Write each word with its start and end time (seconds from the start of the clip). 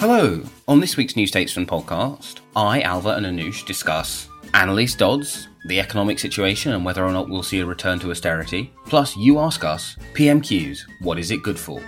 Hello. 0.00 0.40
On 0.68 0.78
this 0.78 0.96
week's 0.96 1.16
New 1.16 1.26
Statesman 1.26 1.66
podcast, 1.66 2.38
I, 2.54 2.82
Ailbhe, 2.82 3.16
and 3.16 3.26
Anoosh 3.26 3.66
discuss 3.66 4.28
Anneliese 4.54 4.96
Dodds, 4.96 5.48
the 5.66 5.80
economic 5.80 6.20
situation, 6.20 6.72
and 6.72 6.84
whether 6.84 7.04
or 7.04 7.10
not 7.10 7.28
we'll 7.28 7.42
see 7.42 7.58
a 7.58 7.66
return 7.66 7.98
to 7.98 8.12
austerity. 8.12 8.72
Plus, 8.86 9.16
you 9.16 9.40
ask 9.40 9.64
us, 9.64 9.96
PMQs, 10.14 10.78
what 11.02 11.18
is 11.18 11.32
it 11.32 11.42
good 11.42 11.58
for? 11.58 11.80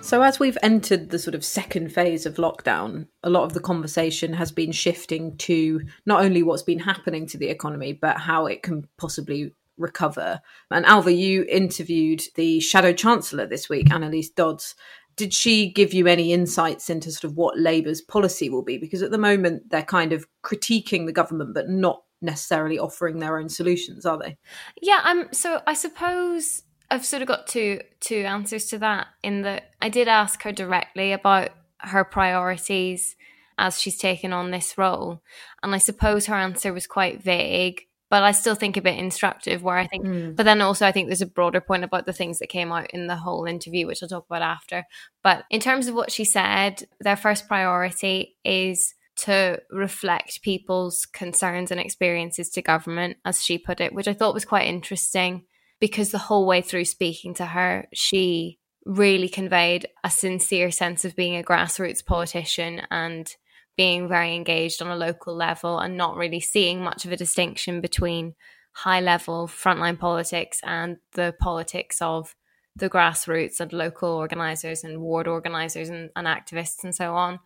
So, 0.00 0.22
as 0.22 0.40
we've 0.40 0.58
entered 0.64 1.10
the 1.10 1.20
sort 1.20 1.36
of 1.36 1.44
second 1.44 1.90
phase 1.92 2.26
of 2.26 2.34
lockdown, 2.34 3.06
a 3.22 3.30
lot 3.30 3.44
of 3.44 3.52
the 3.52 3.60
conversation 3.60 4.32
has 4.32 4.50
been 4.50 4.72
shifting 4.72 5.36
to 5.36 5.80
not 6.06 6.24
only 6.24 6.42
what's 6.42 6.64
been 6.64 6.80
happening 6.80 7.24
to 7.28 7.38
the 7.38 7.50
economy, 7.50 7.92
but 7.92 8.18
how 8.18 8.46
it 8.46 8.64
can 8.64 8.88
possibly 8.98 9.54
recover. 9.76 10.40
And 10.70 10.84
Ailbhe, 10.84 11.16
you 11.16 11.44
interviewed 11.48 12.22
the 12.34 12.60
Shadow 12.60 12.92
Chancellor 12.92 13.46
this 13.46 13.68
week, 13.68 13.88
Anneliese 13.88 14.34
Dodds. 14.34 14.74
Did 15.16 15.34
she 15.34 15.70
give 15.70 15.92
you 15.92 16.06
any 16.06 16.32
insights 16.32 16.88
into 16.88 17.10
sort 17.12 17.24
of 17.24 17.36
what 17.36 17.58
Labour's 17.58 18.00
policy 18.00 18.48
will 18.48 18.62
be? 18.62 18.78
Because 18.78 19.02
at 19.02 19.10
the 19.10 19.18
moment, 19.18 19.70
they're 19.70 19.82
kind 19.82 20.12
of 20.12 20.26
critiquing 20.42 21.06
the 21.06 21.12
government, 21.12 21.54
but 21.54 21.68
not 21.68 22.02
necessarily 22.22 22.78
offering 22.78 23.18
their 23.18 23.38
own 23.38 23.48
solutions, 23.48 24.06
are 24.06 24.18
they? 24.18 24.38
Yeah, 24.80 25.00
um, 25.04 25.28
so 25.32 25.60
I 25.66 25.74
suppose 25.74 26.62
I've 26.90 27.04
sort 27.04 27.22
of 27.22 27.28
got 27.28 27.46
two 27.46 27.80
two 28.00 28.24
answers 28.24 28.66
to 28.66 28.78
that. 28.78 29.08
In 29.22 29.42
that 29.42 29.70
I 29.82 29.88
did 29.88 30.08
ask 30.08 30.42
her 30.42 30.52
directly 30.52 31.12
about 31.12 31.50
her 31.78 32.04
priorities 32.04 33.16
as 33.58 33.80
she's 33.80 33.98
taken 33.98 34.32
on 34.32 34.50
this 34.50 34.78
role, 34.78 35.22
and 35.62 35.74
I 35.74 35.78
suppose 35.78 36.26
her 36.26 36.34
answer 36.34 36.72
was 36.72 36.86
quite 36.86 37.22
vague. 37.22 37.82
But 38.12 38.24
I 38.24 38.32
still 38.32 38.54
think 38.54 38.76
a 38.76 38.82
bit 38.82 38.98
instructive. 38.98 39.62
Where 39.62 39.78
I 39.78 39.86
think, 39.86 40.04
mm. 40.04 40.36
but 40.36 40.42
then 40.42 40.60
also 40.60 40.86
I 40.86 40.92
think 40.92 41.08
there's 41.08 41.22
a 41.22 41.26
broader 41.26 41.62
point 41.62 41.82
about 41.82 42.04
the 42.04 42.12
things 42.12 42.40
that 42.40 42.50
came 42.50 42.70
out 42.70 42.90
in 42.90 43.06
the 43.06 43.16
whole 43.16 43.46
interview, 43.46 43.86
which 43.86 44.02
I'll 44.02 44.08
talk 44.10 44.26
about 44.26 44.42
after. 44.42 44.84
But 45.22 45.44
in 45.48 45.60
terms 45.60 45.88
of 45.88 45.94
what 45.94 46.12
she 46.12 46.26
said, 46.26 46.84
their 47.00 47.16
first 47.16 47.48
priority 47.48 48.36
is 48.44 48.92
to 49.20 49.62
reflect 49.70 50.42
people's 50.42 51.06
concerns 51.06 51.70
and 51.70 51.80
experiences 51.80 52.50
to 52.50 52.60
government, 52.60 53.16
as 53.24 53.42
she 53.42 53.56
put 53.56 53.80
it, 53.80 53.94
which 53.94 54.08
I 54.08 54.12
thought 54.12 54.34
was 54.34 54.44
quite 54.44 54.66
interesting 54.66 55.46
because 55.80 56.10
the 56.10 56.18
whole 56.18 56.46
way 56.46 56.60
through 56.60 56.84
speaking 56.84 57.32
to 57.36 57.46
her, 57.46 57.88
she 57.94 58.58
really 58.84 59.30
conveyed 59.30 59.86
a 60.04 60.10
sincere 60.10 60.70
sense 60.70 61.06
of 61.06 61.16
being 61.16 61.34
a 61.34 61.42
grassroots 61.42 62.04
politician 62.04 62.82
and 62.90 63.36
being 63.82 64.06
very 64.06 64.36
engaged 64.36 64.80
on 64.80 64.86
a 64.86 64.94
local 64.94 65.34
level 65.34 65.80
and 65.80 65.96
not 65.96 66.14
really 66.14 66.38
seeing 66.38 66.84
much 66.84 67.04
of 67.04 67.10
a 67.10 67.16
distinction 67.16 67.80
between 67.80 68.32
high 68.74 69.00
level 69.00 69.48
frontline 69.48 69.98
politics 69.98 70.60
and 70.62 70.98
the 71.14 71.34
politics 71.40 72.00
of 72.00 72.36
the 72.76 72.88
grassroots 72.88 73.58
and 73.58 73.72
local 73.72 74.08
organizers 74.08 74.84
and 74.84 75.00
ward 75.00 75.26
organizers 75.26 75.88
and, 75.88 76.10
and, 76.14 76.28
activists 76.28 76.84
and 76.84 76.94
so 76.94 77.16
on. 77.16 77.40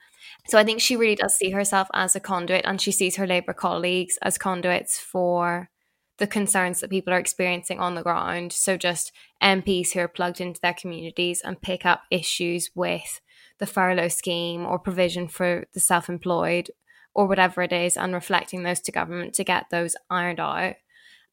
So 0.46 0.58
I 0.58 0.64
think 0.64 0.82
she 0.82 0.94
really 0.94 1.14
does 1.14 1.34
see 1.34 1.52
herself 1.52 1.88
as 1.94 2.14
a 2.14 2.20
conduit 2.20 2.66
and 2.66 2.82
she 2.82 2.92
sees 2.92 3.16
her 3.16 3.26
Labour 3.26 3.54
colleagues 3.54 4.18
as 4.20 4.36
conduits 4.36 4.98
for 4.98 5.70
the 6.18 6.26
concerns 6.26 6.80
that 6.80 6.90
people 6.90 7.14
are 7.14 7.18
experiencing 7.18 7.80
on 7.80 7.94
the 7.94 8.02
ground. 8.02 8.52
So, 8.52 8.76
just 8.76 9.10
MPs 9.42 9.92
who 9.92 10.00
are 10.00 10.08
plugged 10.08 10.40
into 10.40 10.60
their 10.60 10.74
communities 10.74 11.40
and 11.42 11.60
pick 11.60 11.86
up 11.86 12.02
issues 12.10 12.70
with 12.74 13.20
the 13.58 13.66
furlough 13.66 14.08
scheme 14.08 14.66
or 14.66 14.78
provision 14.78 15.28
for 15.28 15.64
the 15.74 15.80
self 15.80 16.08
employed 16.08 16.70
or 17.14 17.26
whatever 17.26 17.62
it 17.62 17.72
is, 17.72 17.96
and 17.96 18.12
reflecting 18.12 18.62
those 18.62 18.80
to 18.80 18.92
government 18.92 19.32
to 19.34 19.44
get 19.44 19.64
those 19.70 19.96
ironed 20.10 20.38
out. 20.38 20.74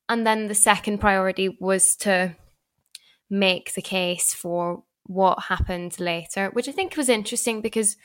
And 0.08 0.26
then 0.26 0.48
the 0.48 0.56
second 0.56 1.00
priority 1.00 1.58
was 1.60 1.96
to 1.98 2.36
make 3.30 3.74
the 3.74 3.82
case 3.82 4.34
for 4.34 4.84
what 5.06 5.44
happened 5.44 6.00
later, 6.00 6.50
which 6.54 6.70
I 6.70 6.72
think 6.72 6.96
was 6.96 7.10
interesting 7.10 7.62
because 7.62 7.98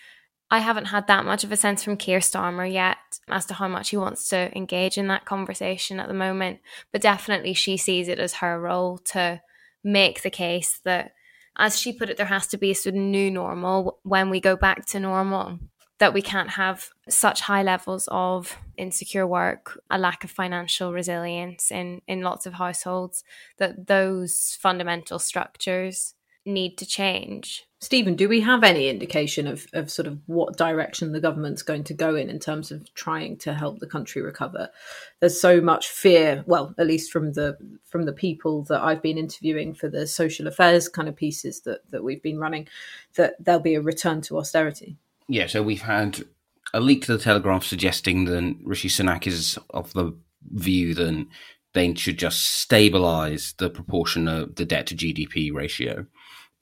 I 0.51 0.61
haven't 0.61 0.87
had 0.87 1.07
that 1.07 1.25
much 1.25 1.45
of 1.45 1.53
a 1.53 1.57
sense 1.57 1.85
from 1.85 1.97
Keir 1.97 2.21
Starmer 2.21 2.71
yet 2.71 2.97
as 3.29 3.45
to 3.47 3.55
how 3.55 3.69
much 3.69 3.91
he 3.91 3.97
wants 3.97 4.29
to 4.31 4.57
engage 4.57 4.97
in 4.97 5.09
that 5.09 5.27
conversation 5.27 6.01
at 6.01 6.09
the 6.09 6.15
moment. 6.15 6.61
But 6.91 7.03
definitely, 7.03 7.53
she 7.53 7.77
sees 7.77 8.09
it 8.09 8.19
as 8.19 8.35
her 8.35 8.59
role 8.59 8.99
to 9.13 9.43
make 9.85 10.23
the 10.23 10.31
case 10.31 10.81
that, 10.85 11.13
as 11.59 11.79
she 11.79 11.93
put 11.93 12.11
it, 12.11 12.17
there 12.17 12.27
has 12.27 12.47
to 12.49 12.59
be 12.59 12.71
a 12.71 12.75
sort 12.75 12.95
of 12.95 13.01
new 13.01 13.31
normal 13.31 13.99
when 14.03 14.31
we 14.31 14.41
go 14.41 14.57
back 14.57 14.87
to 14.87 15.01
normal. 15.01 15.59
That 15.99 16.15
we 16.15 16.23
can't 16.23 16.51
have 16.51 16.91
such 17.09 17.41
high 17.41 17.65
levels 17.65 18.09
of 18.13 18.57
insecure 18.77 19.27
work, 19.27 19.81
a 19.91 19.99
lack 19.99 20.23
of 20.23 20.31
financial 20.31 20.93
resilience 20.93 21.73
in, 21.73 22.03
in 22.07 22.23
lots 22.23 22.47
of 22.47 22.55
households, 22.55 23.25
that 23.59 23.89
those 23.89 24.57
fundamental 24.61 25.19
structures 25.19 26.15
need 26.47 26.79
to 26.79 26.87
change. 26.87 27.68
Stephen, 27.81 28.17
do 28.17 28.29
we 28.29 28.41
have 28.41 28.65
any 28.65 28.89
indication 28.89 29.47
of, 29.47 29.69
of 29.73 29.89
sort 29.89 30.09
of 30.09 30.19
what 30.27 30.57
direction 30.57 31.13
the 31.13 31.21
government's 31.21 31.63
going 31.63 31.85
to 31.85 31.95
go 31.95 32.17
in 32.17 32.29
in 32.29 32.41
terms 32.41 32.73
of 32.73 32.93
trying 32.95 33.37
to 33.37 33.55
help 33.55 33.79
the 33.79 33.87
country 33.87 34.21
recover? 34.21 34.69
There's 35.21 35.41
so 35.41 35.61
much 35.61 35.89
fear, 35.89 36.43
well, 36.47 36.75
at 36.77 36.89
least 36.89 37.13
from 37.13 37.35
the 37.35 37.57
from 37.85 38.05
the 38.05 38.13
people 38.13 38.65
that 38.65 38.83
I've 38.83 39.01
been 39.01 39.17
interviewing 39.17 39.75
for 39.75 39.89
the 39.89 40.09
social 40.09 40.49
affairs 40.49 40.89
kind 40.89 41.09
of 41.09 41.15
pieces 41.15 41.61
that, 41.61 41.89
that 41.91 42.03
we've 42.03 42.23
been 42.23 42.41
running, 42.41 42.67
that 43.15 43.37
there'll 43.39 43.61
be 43.61 43.77
a 43.77 43.81
return 43.81 44.23
to 44.23 44.39
austerity. 44.39 44.97
Yeah, 45.29 45.47
so 45.47 45.63
we've 45.63 45.83
had 45.83 46.25
a 46.75 46.81
leak 46.81 47.05
to 47.05 47.17
the 47.17 47.23
Telegraph 47.23 47.65
suggesting 47.65 48.25
that 48.25 48.57
Rishi 48.65 48.89
Sunak 48.89 49.27
is 49.29 49.57
of 49.71 49.93
the 49.93 50.17
view 50.51 50.95
that 50.95 51.27
they 51.75 51.95
should 51.95 52.19
just 52.19 52.69
stabilise 52.69 53.57
the 53.59 53.71
proportion 53.71 54.27
of 54.27 54.57
the 54.57 54.65
debt 54.65 54.89
to 54.89 54.97
GDP 54.97 55.53
ratio 55.53 56.07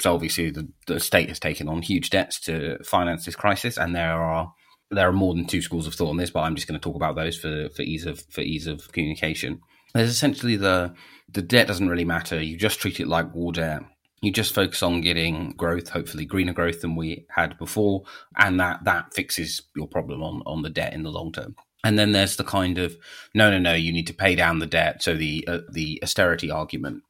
so 0.00 0.14
obviously 0.14 0.50
the, 0.50 0.68
the 0.86 1.00
state 1.00 1.28
has 1.28 1.40
taken 1.40 1.68
on 1.68 1.82
huge 1.82 2.10
debts 2.10 2.40
to 2.40 2.82
finance 2.84 3.24
this 3.24 3.36
crisis, 3.36 3.78
and 3.78 3.94
there 3.94 4.22
are 4.22 4.52
there 4.90 5.08
are 5.08 5.12
more 5.12 5.34
than 5.34 5.46
two 5.46 5.62
schools 5.62 5.86
of 5.86 5.94
thought 5.94 6.10
on 6.10 6.16
this, 6.16 6.30
but 6.30 6.40
I'm 6.40 6.54
just 6.54 6.68
going 6.68 6.78
to 6.78 6.84
talk 6.84 6.96
about 6.96 7.16
those 7.16 7.36
for, 7.36 7.68
for 7.70 7.82
ease 7.82 8.06
of 8.06 8.20
for 8.30 8.40
ease 8.42 8.66
of 8.66 8.92
communication. 8.92 9.60
There's 9.94 10.10
essentially 10.10 10.56
the 10.56 10.94
the 11.28 11.42
debt 11.42 11.66
doesn't 11.66 11.88
really 11.88 12.04
matter. 12.04 12.40
You 12.40 12.56
just 12.56 12.80
treat 12.80 13.00
it 13.00 13.08
like 13.08 13.34
war 13.34 13.52
debt. 13.52 13.82
You 14.22 14.32
just 14.32 14.54
focus 14.54 14.82
on 14.82 15.02
getting 15.02 15.50
growth, 15.52 15.90
hopefully 15.90 16.24
greener 16.24 16.52
growth 16.52 16.80
than 16.80 16.96
we 16.96 17.26
had 17.30 17.58
before, 17.58 18.04
and 18.36 18.58
that 18.60 18.84
that 18.84 19.14
fixes 19.14 19.62
your 19.74 19.88
problem 19.88 20.22
on 20.22 20.42
on 20.46 20.62
the 20.62 20.70
debt 20.70 20.92
in 20.92 21.02
the 21.02 21.10
long 21.10 21.32
term. 21.32 21.56
And 21.84 21.98
then 21.98 22.12
there's 22.12 22.36
the 22.36 22.44
kind 22.44 22.78
of 22.78 22.96
no, 23.34 23.50
no, 23.50 23.58
no, 23.58 23.74
you 23.74 23.92
need 23.92 24.06
to 24.08 24.14
pay 24.14 24.34
down 24.34 24.58
the 24.58 24.66
debt. 24.66 25.02
So 25.02 25.14
the 25.14 25.44
uh, 25.48 25.60
the 25.70 26.00
austerity 26.02 26.50
argument. 26.50 27.02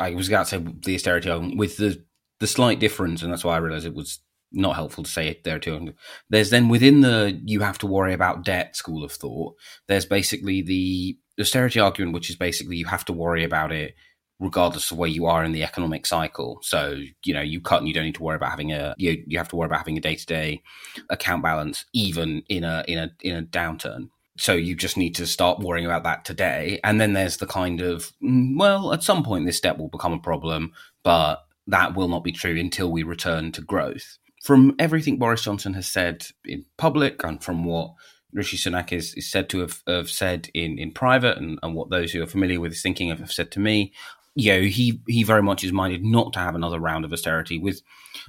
I 0.00 0.14
was 0.14 0.28
going 0.28 0.44
to 0.44 0.48
say 0.48 0.58
the 0.58 0.94
austerity 0.94 1.28
argument 1.28 1.58
with 1.58 1.76
the 1.76 2.04
the 2.40 2.46
slight 2.46 2.80
difference, 2.80 3.22
and 3.22 3.32
that's 3.32 3.44
why 3.44 3.54
I 3.54 3.58
realized 3.58 3.86
it 3.86 3.94
was 3.94 4.20
not 4.52 4.76
helpful 4.76 5.04
to 5.04 5.10
say 5.10 5.28
it 5.28 5.44
there 5.44 5.58
too. 5.58 5.92
There's 6.30 6.50
then 6.50 6.68
within 6.68 7.00
the 7.02 7.40
you 7.44 7.60
have 7.60 7.78
to 7.78 7.86
worry 7.86 8.14
about 8.14 8.44
debt 8.44 8.76
school 8.76 9.04
of 9.04 9.12
thought. 9.12 9.54
There's 9.86 10.06
basically 10.06 10.62
the 10.62 11.18
austerity 11.38 11.80
argument, 11.80 12.14
which 12.14 12.30
is 12.30 12.36
basically 12.36 12.76
you 12.76 12.86
have 12.86 13.04
to 13.06 13.12
worry 13.12 13.44
about 13.44 13.72
it 13.72 13.94
regardless 14.40 14.92
of 14.92 14.98
where 14.98 15.08
you 15.08 15.26
are 15.26 15.42
in 15.42 15.52
the 15.52 15.64
economic 15.64 16.06
cycle. 16.06 16.60
So 16.62 16.96
you 17.24 17.34
know 17.34 17.40
you 17.40 17.60
cut 17.60 17.78
and 17.78 17.88
you 17.88 17.94
don't 17.94 18.04
need 18.04 18.14
to 18.14 18.22
worry 18.22 18.36
about 18.36 18.50
having 18.50 18.72
a 18.72 18.94
you 18.96 19.22
you 19.26 19.38
have 19.38 19.48
to 19.48 19.56
worry 19.56 19.66
about 19.66 19.78
having 19.78 19.98
a 19.98 20.02
day 20.02 20.14
to 20.14 20.26
day 20.26 20.62
account 21.10 21.42
balance 21.42 21.84
even 21.92 22.42
in 22.48 22.64
a 22.64 22.84
in 22.88 22.98
a 22.98 23.10
in 23.20 23.36
a 23.36 23.42
downturn. 23.42 24.10
So 24.38 24.52
you 24.52 24.76
just 24.76 24.96
need 24.96 25.16
to 25.16 25.26
start 25.26 25.58
worrying 25.58 25.84
about 25.84 26.04
that 26.04 26.24
today. 26.24 26.78
And 26.84 27.00
then 27.00 27.12
there's 27.12 27.38
the 27.38 27.46
kind 27.46 27.80
of 27.80 28.12
mm, 28.22 28.56
well, 28.56 28.92
at 28.92 29.02
some 29.02 29.24
point 29.24 29.46
this 29.46 29.60
debt 29.60 29.78
will 29.78 29.88
become 29.88 30.12
a 30.12 30.20
problem, 30.20 30.72
but 31.02 31.44
that 31.68 31.94
will 31.94 32.08
not 32.08 32.24
be 32.24 32.32
true 32.32 32.58
until 32.58 32.90
we 32.90 33.02
return 33.02 33.52
to 33.52 33.60
growth. 33.60 34.18
From 34.42 34.74
everything 34.78 35.18
Boris 35.18 35.42
Johnson 35.42 35.74
has 35.74 35.86
said 35.86 36.26
in 36.44 36.64
public 36.76 37.22
and 37.22 37.42
from 37.42 37.64
what 37.64 37.92
Rishi 38.32 38.56
Sunak 38.56 38.92
is, 38.92 39.14
is 39.14 39.30
said 39.30 39.48
to 39.50 39.60
have, 39.60 39.82
have 39.86 40.10
said 40.10 40.48
in, 40.54 40.78
in 40.78 40.92
private 40.92 41.36
and, 41.38 41.58
and 41.62 41.74
what 41.74 41.90
those 41.90 42.12
who 42.12 42.22
are 42.22 42.26
familiar 42.26 42.60
with 42.60 42.72
his 42.72 42.82
thinking 42.82 43.10
have, 43.10 43.20
have 43.20 43.32
said 43.32 43.50
to 43.52 43.60
me, 43.60 43.92
you 44.34 44.52
know, 44.52 44.60
he 44.62 45.00
he 45.08 45.24
very 45.24 45.42
much 45.42 45.64
is 45.64 45.72
minded 45.72 46.04
not 46.04 46.32
to 46.34 46.38
have 46.38 46.54
another 46.54 46.78
round 46.78 47.04
of 47.04 47.12
austerity. 47.12 47.58
With, 47.58 47.82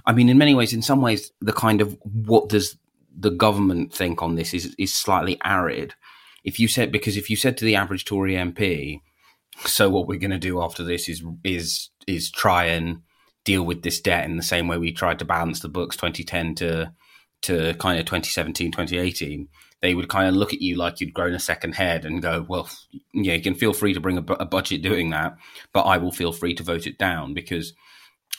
I 0.07 0.13
mean, 0.13 0.27
in 0.27 0.39
many 0.39 0.55
ways, 0.55 0.73
in 0.73 0.81
some 0.81 1.01
ways, 1.01 1.31
the 1.39 1.53
kind 1.53 1.81
of 1.81 1.95
what 2.01 2.49
does 2.49 2.77
the 3.15 3.29
government 3.29 3.93
think 3.93 4.23
on 4.23 4.33
this 4.33 4.55
is 4.55 4.73
is 4.79 4.93
slightly 4.93 5.37
arid. 5.45 5.93
If 6.43 6.59
you 6.59 6.67
said 6.67 6.91
because 6.91 7.15
if 7.15 7.29
you 7.29 7.35
said 7.35 7.57
to 7.57 7.65
the 7.65 7.75
average 7.75 8.05
Tory 8.05 8.33
MP, 8.33 9.01
so 9.65 9.89
what 9.89 10.07
we're 10.07 10.17
going 10.17 10.31
to 10.31 10.39
do 10.39 10.63
after 10.63 10.83
this 10.83 11.07
is 11.07 11.23
is 11.43 11.89
is 12.07 12.31
try 12.31 12.65
and 12.65 13.03
deal 13.45 13.63
with 13.63 13.83
this 13.83 14.01
debt 14.01 14.25
in 14.25 14.37
the 14.37 14.43
same 14.43 14.67
way 14.67 14.77
we 14.77 14.91
tried 14.91 15.19
to 15.19 15.25
balance 15.25 15.59
the 15.61 15.69
books 15.69 15.95
2010 15.95 16.55
to 16.55 16.91
to 17.41 17.73
kind 17.75 17.99
of 17.99 18.05
2017 18.05 18.71
2018 18.71 19.47
they 19.81 19.93
would 19.93 20.09
kind 20.09 20.27
of 20.27 20.35
look 20.35 20.53
at 20.53 20.61
you 20.61 20.75
like 20.75 20.99
you'd 20.99 21.13
grown 21.13 21.33
a 21.33 21.39
second 21.39 21.75
head 21.75 22.03
and 22.03 22.21
go, 22.21 22.45
well, 22.47 22.69
yeah, 23.13 23.33
you 23.33 23.41
can 23.41 23.55
feel 23.55 23.73
free 23.73 23.93
to 23.93 23.99
bring 23.99 24.17
a, 24.17 24.33
a 24.33 24.45
budget 24.45 24.81
doing 24.81 25.09
that, 25.11 25.37
but 25.73 25.81
I 25.83 25.97
will 25.97 26.11
feel 26.11 26.33
free 26.33 26.53
to 26.55 26.63
vote 26.63 26.85
it 26.85 26.97
down 26.97 27.33
because 27.33 27.73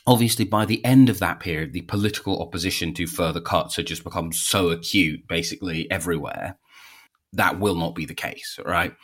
obviously 0.07 0.45
by 0.45 0.67
the 0.67 0.85
end 0.85 1.09
of 1.09 1.19
that 1.21 1.41
period, 1.41 1.73
the 1.73 1.83
political 1.83 2.43
opposition 2.43 2.93
to 2.95 3.07
further 3.07 3.41
cuts 3.41 3.77
had 3.77 3.87
just 3.87 4.05
become 4.05 4.33
so 4.33 4.69
acute, 4.69 5.27
basically 5.29 5.91
everywhere. 5.91 6.59
That 7.33 7.59
will 7.59 7.77
not 7.77 7.95
be 7.95 8.05
the 8.05 8.15
case, 8.15 8.59
right? 8.65 8.95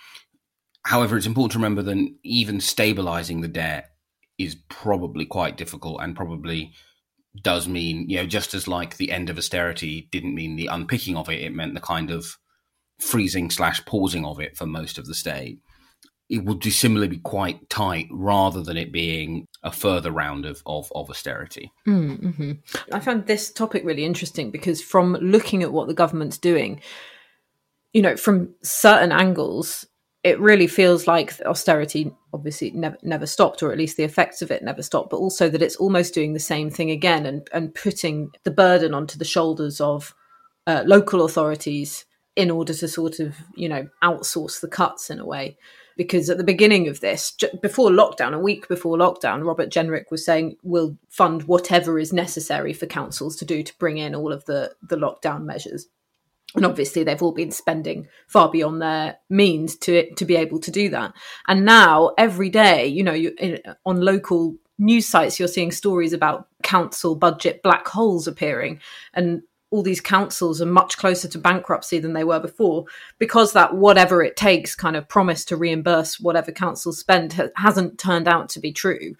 However, 0.84 1.16
it's 1.16 1.26
important 1.26 1.52
to 1.52 1.58
remember 1.58 1.82
that 1.82 2.14
even 2.22 2.60
stabilizing 2.60 3.40
the 3.40 3.48
debt 3.48 3.90
is 4.38 4.56
probably 4.68 5.24
quite 5.24 5.56
difficult 5.56 6.00
and 6.00 6.16
probably 6.16 6.72
does 7.42 7.68
mean, 7.68 8.08
you 8.08 8.16
know, 8.16 8.26
just 8.26 8.54
as 8.54 8.68
like 8.68 8.96
the 8.96 9.10
end 9.10 9.30
of 9.30 9.38
austerity 9.38 10.08
didn't 10.10 10.34
mean 10.34 10.56
the 10.56 10.68
unpicking 10.68 11.16
of 11.16 11.28
it, 11.28 11.42
it 11.42 11.54
meant 11.54 11.74
the 11.74 11.80
kind 11.80 12.10
of 12.10 12.36
freezing 12.98 13.50
slash 13.50 13.84
pausing 13.84 14.24
of 14.24 14.40
it 14.40 14.56
for 14.56 14.66
most 14.66 14.98
of 14.98 15.06
the 15.06 15.14
state. 15.14 15.58
It 16.28 16.44
would 16.44 16.64
similarly 16.64 17.08
be 17.08 17.18
quite 17.18 17.68
tight 17.70 18.08
rather 18.10 18.60
than 18.60 18.76
it 18.76 18.90
being 18.90 19.46
a 19.62 19.70
further 19.70 20.10
round 20.10 20.44
of, 20.44 20.60
of, 20.66 20.90
of 20.94 21.08
austerity. 21.08 21.70
Mm-hmm. 21.86 22.52
I 22.92 23.00
found 23.00 23.26
this 23.26 23.52
topic 23.52 23.84
really 23.84 24.04
interesting 24.04 24.50
because 24.50 24.82
from 24.82 25.12
looking 25.20 25.62
at 25.62 25.72
what 25.72 25.86
the 25.86 25.94
government's 25.94 26.38
doing, 26.38 26.80
you 27.92 28.02
know, 28.02 28.16
from 28.16 28.54
certain 28.62 29.12
angles, 29.12 29.86
it 30.26 30.40
really 30.40 30.66
feels 30.66 31.06
like 31.06 31.40
austerity 31.42 32.12
obviously 32.32 32.72
never 32.72 32.96
never 33.04 33.26
stopped, 33.26 33.62
or 33.62 33.70
at 33.70 33.78
least 33.78 33.96
the 33.96 34.02
effects 34.02 34.42
of 34.42 34.50
it 34.50 34.60
never 34.60 34.82
stopped, 34.82 35.10
but 35.10 35.18
also 35.18 35.48
that 35.48 35.62
it's 35.62 35.76
almost 35.76 36.14
doing 36.14 36.32
the 36.32 36.40
same 36.40 36.68
thing 36.68 36.90
again 36.90 37.24
and 37.26 37.48
and 37.52 37.72
putting 37.76 38.32
the 38.42 38.50
burden 38.50 38.92
onto 38.92 39.16
the 39.16 39.24
shoulders 39.24 39.80
of 39.80 40.16
uh, 40.66 40.82
local 40.84 41.24
authorities 41.24 42.06
in 42.34 42.50
order 42.50 42.74
to 42.74 42.88
sort 42.88 43.20
of 43.20 43.36
you 43.54 43.68
know 43.68 43.86
outsource 44.02 44.60
the 44.60 44.68
cuts 44.68 45.10
in 45.10 45.20
a 45.20 45.24
way. 45.24 45.56
Because 45.96 46.28
at 46.28 46.38
the 46.38 46.44
beginning 46.44 46.88
of 46.88 47.00
this, 47.00 47.34
before 47.62 47.88
lockdown, 47.90 48.34
a 48.34 48.38
week 48.38 48.68
before 48.68 48.98
lockdown, 48.98 49.46
Robert 49.46 49.70
Jenrick 49.70 50.10
was 50.10 50.24
saying 50.24 50.56
we'll 50.62 50.98
fund 51.08 51.44
whatever 51.44 52.00
is 52.00 52.12
necessary 52.12 52.72
for 52.72 52.84
councils 52.86 53.36
to 53.36 53.44
do 53.44 53.62
to 53.62 53.78
bring 53.78 53.96
in 53.96 54.14
all 54.16 54.32
of 54.32 54.44
the 54.46 54.74
the 54.82 54.96
lockdown 54.96 55.44
measures 55.44 55.86
and 56.56 56.66
obviously 56.66 57.04
they've 57.04 57.22
all 57.22 57.32
been 57.32 57.50
spending 57.50 58.08
far 58.26 58.50
beyond 58.50 58.82
their 58.82 59.18
means 59.28 59.76
to 59.76 60.12
to 60.14 60.24
be 60.24 60.36
able 60.36 60.58
to 60.60 60.70
do 60.70 60.88
that. 60.90 61.12
And 61.46 61.64
now 61.64 62.12
every 62.18 62.50
day 62.50 62.86
you 62.86 63.02
know 63.02 63.12
you 63.12 63.34
in, 63.38 63.60
on 63.84 64.00
local 64.00 64.56
news 64.78 65.06
sites 65.06 65.38
you're 65.38 65.48
seeing 65.48 65.72
stories 65.72 66.12
about 66.12 66.48
council 66.62 67.14
budget 67.14 67.62
black 67.62 67.86
holes 67.86 68.26
appearing. 68.26 68.80
And 69.14 69.42
all 69.70 69.82
these 69.82 70.00
councils 70.00 70.62
are 70.62 70.66
much 70.66 70.96
closer 70.96 71.26
to 71.28 71.38
bankruptcy 71.38 71.98
than 71.98 72.12
they 72.12 72.24
were 72.24 72.38
before 72.38 72.84
because 73.18 73.52
that 73.52 73.74
whatever 73.74 74.22
it 74.22 74.36
takes 74.36 74.74
kind 74.74 74.96
of 74.96 75.08
promise 75.08 75.44
to 75.44 75.56
reimburse 75.56 76.20
whatever 76.20 76.52
councils 76.52 76.98
spend 76.98 77.32
ha- 77.32 77.48
hasn't 77.56 77.98
turned 77.98 78.28
out 78.28 78.48
to 78.48 78.60
be 78.60 78.72
true 78.72 79.14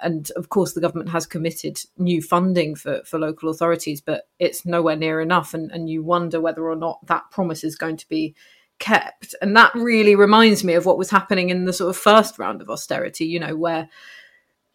and 0.00 0.30
of 0.36 0.48
course, 0.48 0.72
the 0.72 0.80
government 0.80 1.10
has 1.10 1.26
committed 1.26 1.80
new 1.96 2.22
funding 2.22 2.74
for, 2.74 3.02
for 3.04 3.18
local 3.18 3.48
authorities, 3.48 4.00
but 4.00 4.28
it's 4.38 4.64
nowhere 4.64 4.96
near 4.96 5.20
enough. 5.20 5.54
And, 5.54 5.70
and 5.72 5.90
you 5.90 6.02
wonder 6.02 6.40
whether 6.40 6.68
or 6.68 6.76
not 6.76 7.04
that 7.06 7.30
promise 7.30 7.64
is 7.64 7.74
going 7.74 7.96
to 7.98 8.08
be 8.08 8.34
kept. 8.78 9.34
And 9.42 9.56
that 9.56 9.74
really 9.74 10.14
reminds 10.14 10.62
me 10.62 10.74
of 10.74 10.86
what 10.86 10.98
was 10.98 11.10
happening 11.10 11.50
in 11.50 11.64
the 11.64 11.72
sort 11.72 11.90
of 11.90 11.96
first 11.96 12.38
round 12.38 12.62
of 12.62 12.70
austerity, 12.70 13.26
you 13.26 13.40
know, 13.40 13.56
where 13.56 13.88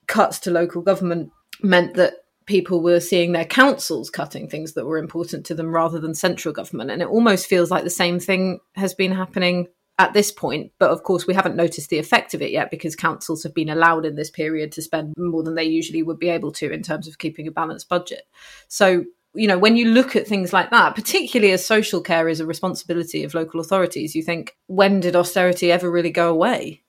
cuts 0.07 0.39
to 0.39 0.51
local 0.51 0.81
government 0.81 1.31
meant 1.61 1.93
that 1.93 2.22
people 2.45 2.81
were 2.81 2.99
seeing 2.99 3.31
their 3.31 3.45
councils 3.45 4.09
cutting 4.09 4.47
things 4.47 4.73
that 4.73 4.85
were 4.85 4.97
important 4.97 5.45
to 5.45 5.55
them 5.55 5.73
rather 5.73 5.99
than 5.99 6.13
central 6.13 6.53
government. 6.53 6.91
And 6.91 7.01
it 7.01 7.07
almost 7.07 7.47
feels 7.47 7.71
like 7.71 7.83
the 7.83 7.89
same 7.89 8.19
thing 8.19 8.59
has 8.75 8.93
been 8.93 9.11
happening 9.11 9.67
at 9.99 10.13
this 10.13 10.31
point. 10.31 10.71
But 10.79 10.91
of 10.91 11.03
course, 11.03 11.27
we 11.27 11.33
haven't 11.33 11.55
noticed 11.55 11.89
the 11.89 11.99
effect 11.99 12.33
of 12.33 12.41
it 12.41 12.51
yet 12.51 12.71
because 12.71 12.95
councils 12.95 13.43
have 13.43 13.53
been 13.53 13.69
allowed 13.69 14.05
in 14.05 14.15
this 14.15 14.29
period 14.29 14.71
to 14.73 14.81
spend 14.81 15.13
more 15.17 15.43
than 15.43 15.55
they 15.55 15.63
usually 15.63 16.03
would 16.03 16.19
be 16.19 16.29
able 16.29 16.51
to 16.53 16.71
in 16.71 16.81
terms 16.81 17.07
of 17.07 17.19
keeping 17.19 17.47
a 17.47 17.51
balanced 17.51 17.89
budget. 17.89 18.23
So, 18.67 19.05
you 19.35 19.47
know, 19.47 19.57
when 19.57 19.75
you 19.75 19.85
look 19.85 20.15
at 20.15 20.27
things 20.27 20.53
like 20.53 20.69
that, 20.71 20.95
particularly 20.95 21.53
as 21.53 21.65
social 21.65 22.01
care 22.01 22.27
is 22.27 22.39
a 22.39 22.45
responsibility 22.45 23.23
of 23.23 23.33
local 23.33 23.59
authorities, 23.59 24.15
you 24.15 24.23
think, 24.23 24.55
when 24.67 24.99
did 24.99 25.15
austerity 25.15 25.71
ever 25.71 25.89
really 25.89 26.11
go 26.11 26.29
away? 26.29 26.81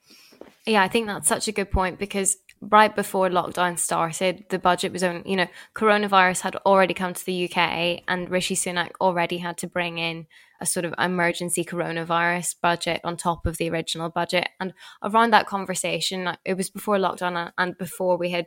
Yeah, 0.67 0.83
I 0.83 0.89
think 0.89 1.06
that's 1.06 1.29
such 1.29 1.47
a 1.47 1.53
good 1.53 1.71
point 1.71 1.99
because 1.99 2.39
right 2.71 2.95
before 2.95 3.29
lockdown 3.29 3.79
started, 3.79 4.45
the 4.49 4.59
budget 4.59 4.93
was 4.93 5.03
only, 5.03 5.29
you 5.31 5.37
know, 5.37 5.49
coronavirus 5.75 6.41
had 6.41 6.57
already 6.67 6.95
come 6.95 7.15
to 7.15 7.25
the 7.25 7.45
UK 7.45 8.03
and 8.09 8.31
Rishi 8.31 8.55
Sunak 8.55 8.93
already 9.01 9.39
had 9.39 9.59
to 9.59 9.67
bring 9.67 9.99
in 9.99 10.27
a 10.61 10.67
sort 10.67 10.85
of 10.85 10.95
emergency 10.99 11.65
coronavirus 11.65 12.57
budget 12.61 13.01
on 13.05 13.17
top 13.17 13.47
of 13.47 13.57
the 13.59 13.69
original 13.71 14.09
budget. 14.09 14.49
And 14.61 14.73
around 15.03 15.31
that 15.33 15.47
conversation, 15.47 16.37
it 16.45 16.55
was 16.55 16.71
before 16.71 16.97
lockdown 16.97 17.53
and 17.59 17.77
before 17.79 18.17
we 18.17 18.31
had 18.31 18.47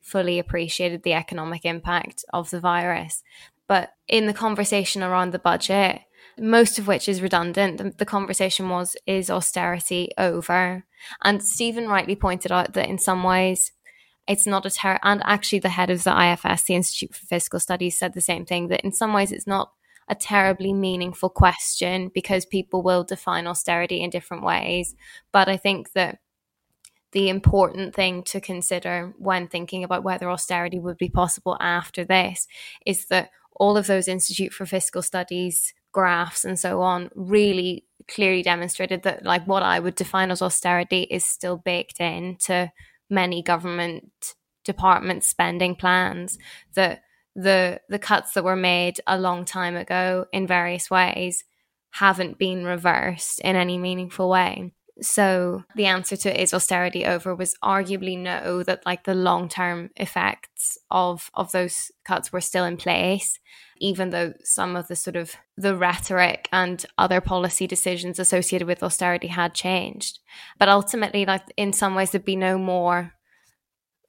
fully 0.00 0.38
appreciated 0.38 1.02
the 1.02 1.14
economic 1.14 1.64
impact 1.64 2.24
of 2.32 2.50
the 2.50 2.60
virus. 2.60 3.22
But 3.66 3.92
in 4.06 4.26
the 4.26 4.32
conversation 4.32 5.02
around 5.02 5.32
the 5.32 5.38
budget, 5.38 6.00
most 6.38 6.78
of 6.78 6.86
which 6.86 7.08
is 7.08 7.22
redundant. 7.22 7.78
The, 7.78 7.90
the, 7.90 8.04
conversation 8.04 8.68
was, 8.68 8.96
is 9.06 9.30
austerity 9.30 10.10
over? 10.18 10.84
And 11.22 11.42
Stephen 11.42 11.88
rightly 11.88 12.16
pointed 12.16 12.52
out 12.52 12.74
that 12.74 12.88
in 12.88 12.98
some 12.98 13.22
ways, 13.22 13.72
it's 14.26 14.46
not 14.46 14.66
a 14.66 14.70
terror. 14.70 14.98
And 15.02 15.22
actually, 15.24 15.60
the 15.60 15.70
head 15.70 15.90
of 15.90 16.04
the 16.04 16.32
IFS, 16.32 16.64
the 16.64 16.74
Institute 16.74 17.14
for 17.14 17.26
Fiscal 17.26 17.60
Studies, 17.60 17.98
said 17.98 18.14
the 18.14 18.20
same 18.20 18.44
thing 18.44 18.68
that 18.68 18.82
in 18.82 18.92
some 18.92 19.12
ways 19.12 19.32
it's 19.32 19.46
not 19.46 19.72
a 20.08 20.14
terribly 20.14 20.72
meaningful 20.72 21.28
question 21.28 22.10
because 22.14 22.46
people 22.46 22.82
will 22.82 23.04
define 23.04 23.46
austerity 23.46 24.02
in 24.02 24.10
different 24.10 24.42
ways. 24.42 24.94
But 25.32 25.48
I 25.48 25.56
think 25.56 25.92
that 25.92 26.18
the 27.12 27.28
important 27.28 27.94
thing 27.94 28.22
to 28.24 28.40
consider 28.40 29.14
when 29.18 29.48
thinking 29.48 29.82
about 29.82 30.04
whether 30.04 30.30
austerity 30.30 30.78
would 30.78 30.98
be 30.98 31.08
possible 31.08 31.56
after 31.60 32.04
this 32.04 32.46
is 32.84 33.06
that 33.06 33.30
all 33.56 33.76
of 33.76 33.86
those 33.86 34.08
Institute 34.08 34.52
for 34.52 34.66
Fiscal 34.66 35.02
Studies 35.02 35.72
graphs 35.92 36.44
and 36.44 36.58
so 36.58 36.82
on 36.82 37.10
really 37.14 37.84
clearly 38.08 38.42
demonstrated 38.42 39.02
that 39.02 39.24
like 39.24 39.46
what 39.46 39.62
I 39.62 39.80
would 39.80 39.94
define 39.94 40.30
as 40.30 40.42
austerity 40.42 41.02
is 41.02 41.24
still 41.24 41.56
baked 41.56 42.00
into 42.00 42.70
many 43.10 43.42
government 43.42 44.34
department 44.64 45.24
spending 45.24 45.74
plans 45.74 46.38
that 46.74 47.02
the 47.34 47.80
the 47.88 47.98
cuts 47.98 48.32
that 48.32 48.44
were 48.44 48.56
made 48.56 49.00
a 49.06 49.18
long 49.18 49.44
time 49.44 49.76
ago 49.76 50.26
in 50.32 50.46
various 50.46 50.90
ways 50.90 51.44
haven't 51.90 52.38
been 52.38 52.64
reversed 52.64 53.40
in 53.40 53.56
any 53.56 53.78
meaningful 53.78 54.28
way. 54.28 54.72
So 55.00 55.64
the 55.76 55.86
answer 55.86 56.16
to 56.16 56.42
is 56.42 56.52
austerity 56.52 57.04
over 57.04 57.34
was 57.34 57.54
arguably 57.62 58.18
no, 58.18 58.62
that 58.64 58.84
like 58.84 59.04
the 59.04 59.14
long 59.14 59.48
term 59.48 59.90
effects 59.96 60.78
of 60.90 61.30
of 61.34 61.52
those 61.52 61.90
cuts 62.04 62.32
were 62.32 62.40
still 62.40 62.64
in 62.64 62.76
place, 62.76 63.38
even 63.78 64.10
though 64.10 64.34
some 64.42 64.74
of 64.76 64.88
the 64.88 64.96
sort 64.96 65.16
of 65.16 65.36
the 65.56 65.76
rhetoric 65.76 66.48
and 66.52 66.84
other 66.96 67.20
policy 67.20 67.66
decisions 67.66 68.18
associated 68.18 68.66
with 68.66 68.82
austerity 68.82 69.28
had 69.28 69.54
changed. 69.54 70.18
But 70.58 70.68
ultimately, 70.68 71.24
like 71.24 71.44
in 71.56 71.72
some 71.72 71.94
ways 71.94 72.10
there'd 72.10 72.24
be 72.24 72.36
no 72.36 72.58
more 72.58 73.12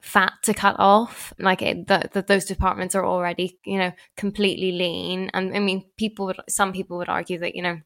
fat 0.00 0.32
to 0.42 0.54
cut 0.54 0.76
off 0.78 1.32
like 1.38 1.60
that 1.86 2.26
those 2.26 2.46
departments 2.46 2.94
are 2.94 3.04
already 3.04 3.58
you 3.66 3.78
know 3.78 3.92
completely 4.16 4.72
lean 4.72 5.30
and 5.34 5.54
i 5.54 5.58
mean 5.58 5.84
people 5.98 6.24
would 6.24 6.40
some 6.48 6.72
people 6.72 6.96
would 6.96 7.10
argue 7.10 7.38
that 7.38 7.54
you 7.54 7.60
know 7.60 7.78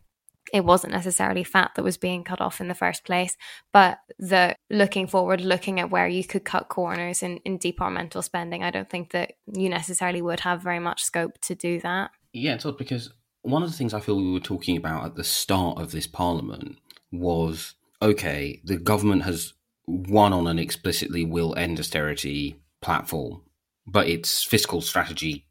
it 0.52 0.64
wasn't 0.64 0.92
necessarily 0.92 1.44
fat 1.44 1.72
that 1.74 1.82
was 1.82 1.96
being 1.96 2.24
cut 2.24 2.40
off 2.40 2.60
in 2.60 2.68
the 2.68 2.74
first 2.74 3.04
place, 3.04 3.36
but 3.72 3.98
the 4.18 4.54
looking 4.70 5.06
forward, 5.06 5.40
looking 5.40 5.80
at 5.80 5.90
where 5.90 6.08
you 6.08 6.24
could 6.24 6.44
cut 6.44 6.68
corners 6.68 7.22
in, 7.22 7.38
in 7.38 7.58
departmental 7.58 8.22
spending, 8.22 8.62
I 8.62 8.70
don't 8.70 8.90
think 8.90 9.10
that 9.12 9.34
you 9.52 9.68
necessarily 9.68 10.22
would 10.22 10.40
have 10.40 10.62
very 10.62 10.78
much 10.78 11.02
scope 11.02 11.40
to 11.42 11.54
do 11.54 11.80
that. 11.80 12.10
Yeah, 12.32 12.54
it's 12.54 12.66
odd 12.66 12.78
because 12.78 13.12
one 13.42 13.62
of 13.62 13.70
the 13.70 13.76
things 13.76 13.94
I 13.94 14.00
feel 14.00 14.16
we 14.16 14.32
were 14.32 14.40
talking 14.40 14.76
about 14.76 15.04
at 15.04 15.14
the 15.16 15.24
start 15.24 15.78
of 15.78 15.92
this 15.92 16.06
parliament 16.06 16.78
was 17.10 17.74
okay, 18.02 18.60
the 18.64 18.76
government 18.76 19.22
has 19.22 19.54
won 19.86 20.32
on 20.32 20.46
an 20.46 20.58
explicitly 20.58 21.24
will 21.24 21.54
end 21.56 21.78
austerity 21.78 22.60
platform 22.80 23.42
but 23.86 24.08
its 24.08 24.42
fiscal 24.42 24.80
strategy 24.80 25.46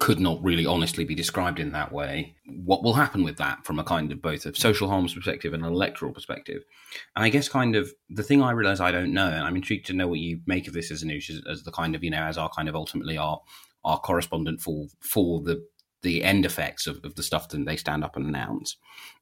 could 0.00 0.18
not 0.18 0.42
really 0.42 0.66
honestly 0.66 1.04
be 1.04 1.14
described 1.14 1.60
in 1.60 1.70
that 1.72 1.92
way. 1.92 2.34
What 2.46 2.82
will 2.82 2.94
happen 2.94 3.22
with 3.22 3.36
that 3.36 3.64
from 3.64 3.78
a 3.78 3.84
kind 3.84 4.10
of 4.10 4.20
both 4.20 4.44
a 4.44 4.54
social 4.54 4.88
harms 4.88 5.14
perspective 5.14 5.54
and 5.54 5.64
an 5.64 5.72
electoral 5.72 6.12
perspective? 6.12 6.64
And 7.14 7.24
I 7.24 7.28
guess 7.28 7.48
kind 7.48 7.76
of 7.76 7.90
the 8.10 8.24
thing 8.24 8.42
I 8.42 8.50
realize 8.50 8.80
I 8.80 8.90
don't 8.90 9.14
know, 9.14 9.28
and 9.28 9.44
I'm 9.44 9.54
intrigued 9.54 9.86
to 9.86 9.92
know 9.92 10.08
what 10.08 10.18
you 10.18 10.40
make 10.46 10.66
of 10.66 10.74
this 10.74 10.90
as 10.90 11.04
Anoosh, 11.04 11.30
as, 11.30 11.42
as 11.48 11.62
the 11.62 11.70
kind 11.70 11.94
of, 11.94 12.02
you 12.02 12.10
know, 12.10 12.22
as 12.22 12.36
our 12.36 12.48
kind 12.50 12.68
of 12.68 12.74
ultimately 12.74 13.16
our 13.16 13.40
our 13.84 13.98
correspondent 14.00 14.60
for 14.60 14.86
for 15.00 15.40
the 15.42 15.64
the 16.06 16.24
end 16.24 16.46
effects 16.46 16.86
of, 16.86 17.04
of 17.04 17.14
the 17.16 17.22
stuff 17.22 17.48
that 17.48 17.64
they 17.66 17.76
stand 17.76 18.04
up 18.04 18.16
and 18.16 18.26
announce, 18.26 18.76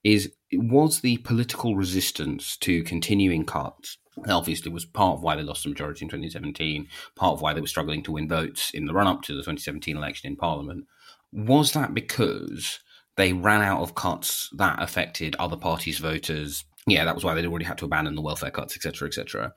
is 0.05 0.33
was 0.53 1.01
the 1.01 1.17
political 1.19 1.75
resistance 1.75 2.57
to 2.59 2.85
continuing 2.85 3.45
cuts 3.45 3.99
obviously 4.29 4.71
was 4.71 4.85
part 4.85 5.17
of 5.17 5.23
why 5.23 5.37
they 5.37 5.43
lost 5.43 5.65
the 5.65 5.69
majority 5.69 6.05
in 6.05 6.09
2017, 6.09 6.89
part 7.17 7.35
of 7.35 7.43
why 7.43 7.53
they 7.53 7.61
were 7.61 7.67
struggling 7.67 8.03
to 8.05 8.13
win 8.13 8.29
votes 8.29 8.71
in 8.73 8.87
the 8.87 8.93
run 8.93 9.07
up 9.07 9.23
to 9.23 9.33
the 9.33 9.41
2017 9.41 9.97
election 9.97 10.31
in 10.31 10.37
Parliament. 10.37 10.87
Was 11.33 11.73
that 11.73 11.95
because 11.95 12.79
they 13.17 13.33
ran 13.33 13.63
out 13.63 13.81
of 13.81 13.95
cuts 13.95 14.49
that 14.57 14.81
affected 14.83 15.35
other 15.37 15.57
parties' 15.57 15.99
voters? 15.99 16.65
Yeah, 16.87 17.05
that 17.05 17.15
was 17.15 17.25
why 17.25 17.35
they'd 17.35 17.47
already 17.47 17.65
had 17.65 17.79
to 17.79 17.87
abandon 17.87 18.15
the 18.15 18.23
welfare 18.23 18.51
cuts, 18.51 18.77
etc., 18.77 19.09
etc. 19.09 19.53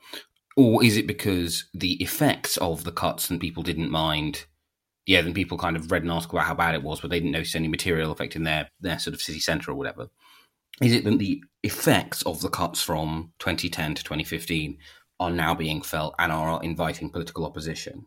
Or 0.56 0.82
is 0.82 0.96
it 0.96 1.06
because 1.06 1.66
the 1.72 2.02
effects 2.02 2.56
of 2.56 2.84
the 2.84 2.92
cuts 2.92 3.30
and 3.30 3.40
people 3.40 3.62
didn't 3.62 3.90
mind? 3.90 4.46
Yeah, 5.08 5.22
then 5.22 5.34
people 5.34 5.58
kind 5.58 5.76
of 5.76 5.90
read 5.90 6.04
an 6.04 6.10
article 6.10 6.38
about 6.38 6.46
how 6.46 6.54
bad 6.54 6.74
it 6.74 6.82
was, 6.82 7.00
but 7.00 7.10
they 7.10 7.18
didn't 7.18 7.32
notice 7.32 7.54
any 7.54 7.68
material 7.68 8.12
affecting 8.12 8.44
their 8.44 8.68
their 8.80 8.98
sort 8.98 9.14
of 9.14 9.22
city 9.22 9.40
centre 9.40 9.70
or 9.70 9.74
whatever 9.74 10.08
is 10.80 10.92
it 10.92 11.04
that 11.04 11.18
the 11.18 11.42
effects 11.62 12.22
of 12.22 12.40
the 12.40 12.48
cuts 12.48 12.82
from 12.82 13.32
2010 13.38 13.96
to 13.96 14.04
2015 14.04 14.78
are 15.20 15.30
now 15.30 15.54
being 15.54 15.82
felt 15.82 16.14
and 16.18 16.30
are 16.30 16.62
inviting 16.62 17.10
political 17.10 17.44
opposition? 17.44 18.06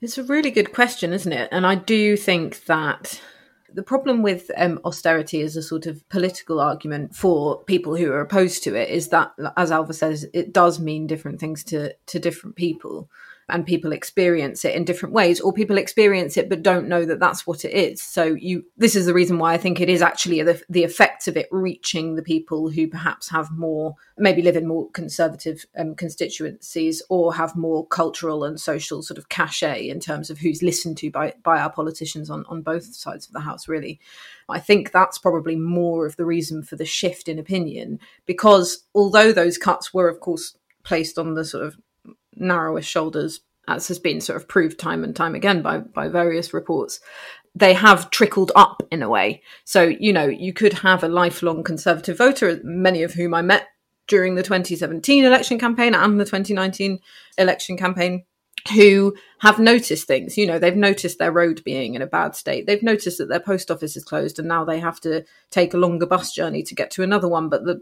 It's 0.00 0.18
a 0.18 0.24
really 0.24 0.50
good 0.50 0.72
question, 0.72 1.12
isn't 1.12 1.32
it? 1.32 1.48
And 1.52 1.66
I 1.66 1.76
do 1.76 2.16
think 2.16 2.64
that 2.64 3.20
the 3.72 3.82
problem 3.82 4.22
with 4.22 4.50
um, 4.56 4.80
austerity 4.84 5.42
as 5.42 5.56
a 5.56 5.62
sort 5.62 5.86
of 5.86 6.08
political 6.08 6.58
argument 6.58 7.14
for 7.14 7.62
people 7.64 7.96
who 7.96 8.10
are 8.10 8.20
opposed 8.20 8.64
to 8.64 8.74
it 8.74 8.88
is 8.88 9.08
that, 9.08 9.32
as 9.56 9.70
Ailbhe 9.70 9.94
says, 9.94 10.26
it 10.32 10.52
does 10.52 10.80
mean 10.80 11.06
different 11.06 11.38
things 11.38 11.62
to 11.64 11.94
to 12.06 12.18
different 12.18 12.56
people 12.56 13.10
and 13.48 13.66
people 13.66 13.92
experience 13.92 14.64
it 14.64 14.74
in 14.74 14.84
different 14.84 15.14
ways 15.14 15.40
or 15.40 15.52
people 15.52 15.78
experience 15.78 16.36
it 16.36 16.48
but 16.48 16.62
don't 16.62 16.88
know 16.88 17.04
that 17.04 17.20
that's 17.20 17.46
what 17.46 17.64
it 17.64 17.72
is. 17.72 18.02
So 18.02 18.24
you 18.24 18.64
this 18.76 18.94
is 18.94 19.06
the 19.06 19.14
reason 19.14 19.38
why 19.38 19.54
i 19.54 19.58
think 19.58 19.80
it 19.80 19.88
is 19.88 20.02
actually 20.02 20.42
the, 20.42 20.62
the 20.68 20.84
effects 20.84 21.28
of 21.28 21.36
it 21.36 21.48
reaching 21.50 22.14
the 22.14 22.22
people 22.22 22.70
who 22.70 22.86
perhaps 22.86 23.28
have 23.28 23.50
more 23.50 23.94
maybe 24.16 24.42
live 24.42 24.56
in 24.56 24.66
more 24.66 24.90
conservative 24.90 25.64
um, 25.76 25.94
constituencies 25.94 27.02
or 27.08 27.34
have 27.34 27.56
more 27.56 27.86
cultural 27.86 28.44
and 28.44 28.60
social 28.60 29.02
sort 29.02 29.18
of 29.18 29.28
cachet 29.28 29.88
in 29.88 30.00
terms 30.00 30.30
of 30.30 30.38
who's 30.38 30.62
listened 30.62 30.96
to 30.98 31.10
by 31.10 31.32
by 31.42 31.58
our 31.58 31.70
politicians 31.70 32.30
on 32.30 32.44
on 32.48 32.62
both 32.62 32.94
sides 32.94 33.26
of 33.26 33.32
the 33.32 33.40
house 33.40 33.68
really. 33.68 34.00
I 34.50 34.60
think 34.60 34.92
that's 34.92 35.18
probably 35.18 35.56
more 35.56 36.06
of 36.06 36.16
the 36.16 36.24
reason 36.24 36.62
for 36.62 36.76
the 36.76 36.86
shift 36.86 37.28
in 37.28 37.38
opinion 37.38 38.00
because 38.24 38.84
although 38.94 39.30
those 39.30 39.58
cuts 39.58 39.92
were 39.92 40.08
of 40.08 40.20
course 40.20 40.56
placed 40.84 41.18
on 41.18 41.34
the 41.34 41.44
sort 41.44 41.64
of 41.64 41.76
narrowest 42.40 42.88
shoulders, 42.88 43.40
as 43.66 43.88
has 43.88 43.98
been 43.98 44.20
sort 44.20 44.36
of 44.36 44.48
proved 44.48 44.78
time 44.78 45.04
and 45.04 45.14
time 45.14 45.34
again 45.34 45.62
by 45.62 45.78
by 45.78 46.08
various 46.08 46.54
reports. 46.54 47.00
They 47.54 47.74
have 47.74 48.10
trickled 48.10 48.52
up 48.54 48.82
in 48.90 49.02
a 49.02 49.08
way. 49.08 49.42
So, 49.64 49.82
you 49.82 50.12
know, 50.12 50.26
you 50.26 50.52
could 50.52 50.74
have 50.74 51.02
a 51.02 51.08
lifelong 51.08 51.64
conservative 51.64 52.18
voter, 52.18 52.60
many 52.62 53.02
of 53.02 53.14
whom 53.14 53.34
I 53.34 53.42
met 53.42 53.66
during 54.06 54.34
the 54.34 54.42
2017 54.42 55.24
election 55.24 55.58
campaign 55.58 55.94
and 55.94 56.20
the 56.20 56.24
2019 56.24 56.98
election 57.36 57.76
campaign, 57.76 58.24
who 58.74 59.14
have 59.40 59.58
noticed 59.58 60.06
things. 60.06 60.36
You 60.36 60.46
know, 60.46 60.58
they've 60.58 60.76
noticed 60.76 61.18
their 61.18 61.32
road 61.32 61.62
being 61.64 61.94
in 61.94 62.02
a 62.02 62.06
bad 62.06 62.34
state. 62.34 62.66
They've 62.66 62.82
noticed 62.82 63.18
that 63.18 63.28
their 63.28 63.40
post 63.40 63.70
office 63.70 63.96
is 63.96 64.04
closed 64.04 64.38
and 64.38 64.48
now 64.48 64.64
they 64.64 64.80
have 64.80 65.00
to 65.00 65.24
take 65.50 65.74
a 65.74 65.78
longer 65.78 66.06
bus 66.06 66.32
journey 66.32 66.62
to 66.64 66.74
get 66.74 66.90
to 66.92 67.02
another 67.02 67.28
one. 67.28 67.48
But 67.48 67.64
the, 67.64 67.80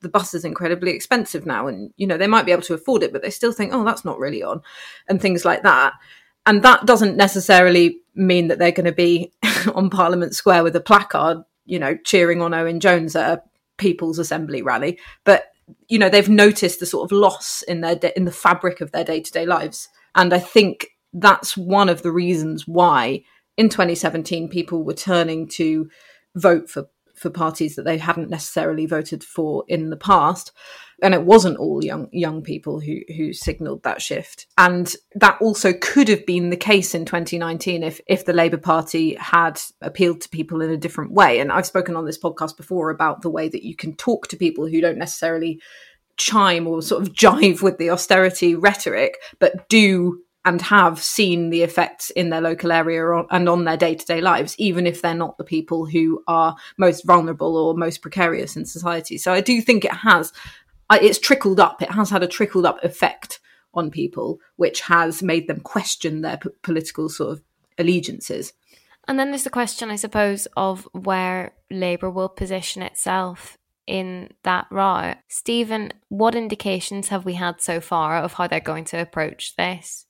the, 0.00 0.08
bus 0.08 0.34
is 0.34 0.44
incredibly 0.44 0.92
expensive 0.92 1.46
now. 1.46 1.66
And, 1.66 1.92
you 1.96 2.06
know, 2.06 2.18
they 2.18 2.26
might 2.26 2.46
be 2.46 2.52
able 2.52 2.62
to 2.62 2.74
afford 2.74 3.02
it, 3.02 3.12
but 3.12 3.22
they 3.22 3.30
still 3.30 3.52
think, 3.52 3.72
oh, 3.72 3.84
that's 3.84 4.04
not 4.04 4.18
really 4.18 4.42
on, 4.42 4.62
and 5.08 5.20
things 5.20 5.44
like 5.44 5.62
that. 5.62 5.94
And 6.46 6.62
that 6.62 6.86
doesn't 6.86 7.16
necessarily 7.16 8.00
mean 8.14 8.48
that 8.48 8.58
they're 8.58 8.72
going 8.72 8.86
to 8.86 8.92
be 8.92 9.32
on 9.74 9.90
Parliament 9.90 10.34
Square 10.34 10.64
with 10.64 10.76
a 10.76 10.80
placard, 10.80 11.38
you 11.64 11.78
know, 11.78 11.96
cheering 12.04 12.42
on 12.42 12.54
Owen 12.54 12.80
Jones 12.80 13.16
at 13.16 13.38
a 13.38 13.42
People's 13.76 14.18
Assembly 14.18 14.62
rally. 14.62 14.98
But 15.24 15.46
you 15.88 15.98
know 15.98 16.08
they've 16.08 16.30
noticed 16.30 16.80
the 16.80 16.86
sort 16.86 17.04
of 17.04 17.12
loss 17.12 17.60
in 17.60 17.82
their 17.82 17.96
in 18.16 18.24
the 18.24 18.32
fabric 18.32 18.80
of 18.80 18.90
their 18.92 19.04
day 19.04 19.20
to 19.20 19.30
day 19.30 19.44
lives 19.44 19.90
and 20.14 20.32
I 20.32 20.38
think 20.38 20.88
that's 21.12 21.56
one 21.56 21.88
of 21.88 22.02
the 22.02 22.12
reasons 22.12 22.66
why 22.66 23.22
in 23.56 23.68
2017 23.68 24.48
people 24.48 24.84
were 24.84 24.94
turning 24.94 25.48
to 25.48 25.88
vote 26.34 26.70
for 26.70 26.88
for 27.18 27.30
parties 27.30 27.74
that 27.74 27.84
they 27.84 27.98
hadn't 27.98 28.30
necessarily 28.30 28.86
voted 28.86 29.24
for 29.24 29.64
in 29.66 29.90
the 29.90 29.96
past. 29.96 30.52
And 31.02 31.14
it 31.14 31.22
wasn't 31.22 31.58
all 31.58 31.84
young 31.84 32.08
young 32.12 32.42
people 32.42 32.80
who 32.80 33.00
who 33.16 33.32
signaled 33.32 33.82
that 33.82 34.02
shift. 34.02 34.46
And 34.56 34.94
that 35.14 35.40
also 35.40 35.72
could 35.72 36.08
have 36.08 36.26
been 36.26 36.50
the 36.50 36.56
case 36.56 36.94
in 36.94 37.04
2019 37.04 37.82
if 37.82 38.00
if 38.06 38.24
the 38.24 38.32
labor 38.32 38.56
party 38.56 39.14
had 39.14 39.60
appealed 39.80 40.20
to 40.22 40.28
people 40.28 40.60
in 40.60 40.70
a 40.70 40.76
different 40.76 41.12
way. 41.12 41.38
And 41.38 41.52
i've 41.52 41.66
spoken 41.66 41.96
on 41.96 42.04
this 42.04 42.18
podcast 42.18 42.56
before 42.56 42.90
about 42.90 43.22
the 43.22 43.30
way 43.30 43.48
that 43.48 43.64
you 43.64 43.76
can 43.76 43.94
talk 43.94 44.28
to 44.28 44.36
people 44.36 44.66
who 44.66 44.80
don't 44.80 44.98
necessarily 44.98 45.60
chime 46.18 46.66
or 46.66 46.82
sort 46.82 47.02
of 47.02 47.12
jive 47.14 47.62
with 47.62 47.78
the 47.78 47.90
austerity 47.90 48.54
rhetoric, 48.54 49.16
but 49.38 49.68
do 49.68 50.22
and 50.44 50.62
have 50.62 51.02
seen 51.02 51.50
the 51.50 51.62
effects 51.62 52.08
in 52.10 52.30
their 52.30 52.40
local 52.40 52.72
area 52.72 53.22
and 53.30 53.48
on 53.50 53.64
their 53.64 53.76
day 53.76 53.94
to 53.94 54.06
day 54.06 54.20
lives, 54.20 54.54
even 54.58 54.86
if 54.86 55.02
they're 55.02 55.12
not 55.12 55.36
the 55.36 55.44
people 55.44 55.84
who 55.84 56.22
are 56.26 56.56
most 56.78 57.04
vulnerable 57.04 57.54
or 57.54 57.74
most 57.74 58.00
precarious 58.00 58.56
in 58.56 58.64
society. 58.64 59.18
So 59.18 59.32
I 59.32 59.42
do 59.42 59.60
think 59.60 59.84
it 59.84 59.92
has, 59.92 60.32
it's 60.90 61.18
trickled 61.18 61.60
up, 61.60 61.82
it 61.82 61.90
has 61.90 62.08
had 62.08 62.22
a 62.22 62.28
trickled 62.28 62.64
up 62.64 62.82
effect 62.82 63.40
on 63.74 63.90
people, 63.90 64.40
which 64.56 64.80
has 64.80 65.22
made 65.22 65.48
them 65.48 65.60
question 65.60 66.22
their 66.22 66.38
p- 66.38 66.48
political 66.62 67.10
sort 67.10 67.32
of 67.32 67.42
allegiances. 67.76 68.54
And 69.06 69.18
then 69.18 69.30
there's 69.30 69.44
the 69.44 69.50
question, 69.50 69.90
I 69.90 69.96
suppose, 69.96 70.46
of 70.56 70.88
where 70.92 71.52
Labour 71.70 72.08
will 72.08 72.30
position 72.30 72.80
itself 72.80 73.57
in 73.88 74.28
that 74.44 74.66
route. 74.70 75.16
Stephen, 75.28 75.92
what 76.08 76.34
indications 76.34 77.08
have 77.08 77.24
we 77.24 77.34
had 77.34 77.60
so 77.60 77.80
far 77.80 78.18
of 78.18 78.34
how 78.34 78.46
they're 78.46 78.60
going 78.60 78.84
to 78.84 79.00
approach 79.00 79.56
this? 79.56 80.06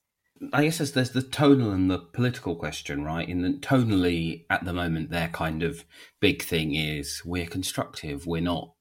I 0.52 0.64
guess 0.64 0.78
there's, 0.78 0.92
there's 0.92 1.10
the 1.10 1.22
tonal 1.22 1.70
and 1.70 1.90
the 1.90 1.98
political 1.98 2.54
question, 2.56 3.04
right? 3.04 3.28
In 3.28 3.42
the 3.42 3.54
tonally, 3.54 4.44
at 4.50 4.64
the 4.64 4.72
moment, 4.72 5.10
their 5.10 5.28
kind 5.28 5.62
of 5.62 5.84
big 6.20 6.42
thing 6.42 6.74
is 6.74 7.22
we're 7.24 7.46
constructive. 7.46 8.26
We're 8.26 8.42
not 8.42 8.72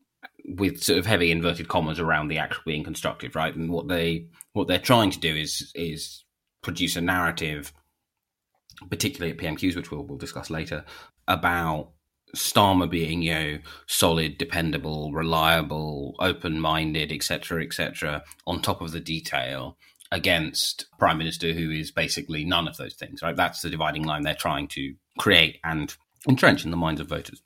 with 0.46 0.82
sort 0.82 1.00
of 1.00 1.06
heavy 1.06 1.32
inverted 1.32 1.68
commas 1.68 2.00
around 2.00 2.28
the 2.28 2.38
actual 2.38 2.64
being 2.66 2.84
constructive, 2.84 3.36
right? 3.36 3.56
And 3.56 3.70
what 3.70 3.88
they 3.88 4.28
what 4.54 4.68
they're 4.68 4.80
trying 4.80 5.12
to 5.12 5.20
do 5.20 5.36
is 5.36 5.72
is 5.76 6.24
produce 6.62 6.96
a 6.96 7.02
narrative, 7.02 7.74
particularly 8.90 9.32
at 9.32 9.38
PMQs, 9.38 9.76
which 9.76 9.92
we'll 9.92 10.04
we'll 10.04 10.18
discuss 10.18 10.50
later, 10.50 10.86
about 11.28 11.92
Starmer 12.36 12.90
being, 12.90 13.22
you 13.22 13.34
know, 13.34 13.60
solid, 13.88 14.38
dependable, 14.38 15.12
reliable, 15.14 16.16
open-minded, 16.20 17.12
etc., 17.12 17.64
etc., 17.64 18.24
on 18.46 18.62
top 18.62 18.82
of 18.82 18.92
the 18.92 19.00
detail, 19.00 19.78
against 20.12 20.86
Prime 21.00 21.18
Minister 21.18 21.54
who 21.54 21.72
is 21.72 21.92
basically 21.92 22.46
none 22.46 22.68
of 22.68 22.78
those 22.78 22.96
things. 22.96 23.22
Right? 23.22 23.36
That's 23.36 23.62
the 23.62 23.70
dividing 23.70 24.04
line 24.04 24.24
they're 24.24 24.36
trying 24.36 24.68
to 24.70 24.94
create 25.18 25.60
and 25.64 25.96
entrench 26.28 26.66
in 26.66 26.72
the 26.72 26.78
minds 26.78 27.02
of 27.02 27.10
voters. 27.10 27.42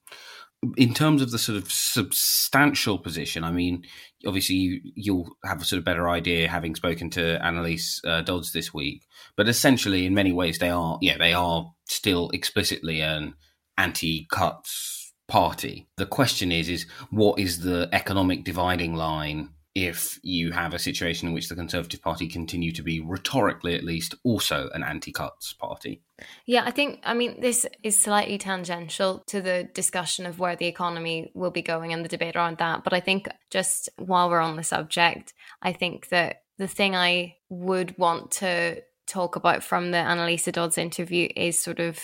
In 0.77 0.93
terms 0.93 1.23
of 1.23 1.31
the 1.31 1.39
sort 1.39 1.57
of 1.57 1.71
substantial 1.71 2.99
position, 2.99 3.43
I 3.43 3.51
mean, 3.51 3.83
obviously 4.27 4.81
you, 4.95 5.15
will 5.15 5.37
have 5.43 5.59
a 5.59 5.65
sort 5.65 5.79
of 5.79 5.85
better 5.85 6.07
idea 6.07 6.47
having 6.47 6.75
spoken 6.75 7.09
to 7.11 7.39
Anneliese 7.43 7.99
uh, 8.05 8.21
Dodds 8.21 8.51
this 8.51 8.71
week. 8.71 9.07
But 9.35 9.49
essentially, 9.49 10.05
in 10.05 10.13
many 10.13 10.31
ways, 10.31 10.59
they 10.59 10.69
are, 10.69 10.99
yeah, 11.01 11.17
they 11.17 11.33
are 11.33 11.71
still 11.85 12.29
explicitly 12.29 13.01
an 13.01 13.33
anti-cuts 13.81 15.13
party. 15.27 15.87
The 15.97 16.05
question 16.05 16.51
is, 16.51 16.69
is 16.69 16.85
what 17.09 17.39
is 17.39 17.61
the 17.61 17.89
economic 17.91 18.43
dividing 18.43 18.95
line 18.95 19.49
if 19.73 20.19
you 20.21 20.51
have 20.51 20.73
a 20.73 20.79
situation 20.79 21.29
in 21.29 21.33
which 21.33 21.47
the 21.47 21.55
Conservative 21.55 22.01
Party 22.01 22.27
continue 22.27 22.73
to 22.73 22.83
be 22.83 22.99
rhetorically, 22.99 23.73
at 23.73 23.85
least, 23.85 24.13
also 24.25 24.69
an 24.73 24.83
anti-cuts 24.83 25.53
party? 25.53 26.01
Yeah, 26.45 26.63
I 26.65 26.71
think, 26.71 26.99
I 27.03 27.13
mean, 27.13 27.39
this 27.39 27.65
is 27.81 27.97
slightly 27.97 28.37
tangential 28.37 29.23
to 29.27 29.41
the 29.41 29.69
discussion 29.73 30.25
of 30.25 30.39
where 30.39 30.57
the 30.57 30.67
economy 30.67 31.31
will 31.33 31.51
be 31.51 31.61
going 31.61 31.93
and 31.93 32.03
the 32.03 32.09
debate 32.09 32.35
around 32.35 32.57
that. 32.57 32.83
But 32.83 32.93
I 32.93 32.99
think 32.99 33.29
just 33.49 33.87
while 33.97 34.29
we're 34.29 34.41
on 34.41 34.57
the 34.57 34.63
subject, 34.63 35.33
I 35.61 35.71
think 35.71 36.09
that 36.09 36.43
the 36.57 36.67
thing 36.67 36.93
I 36.93 37.37
would 37.49 37.97
want 37.97 38.31
to 38.31 38.81
talk 39.07 39.37
about 39.37 39.63
from 39.63 39.91
the 39.91 39.97
Anneliese 39.97 40.51
Dodds 40.51 40.77
interview 40.77 41.29
is 41.35 41.57
sort 41.57 41.79
of 41.79 41.97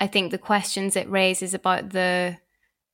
I 0.00 0.06
think 0.06 0.30
the 0.30 0.38
questions 0.38 0.96
it 0.96 1.10
raises 1.10 1.54
about 1.54 1.90
the 1.90 2.38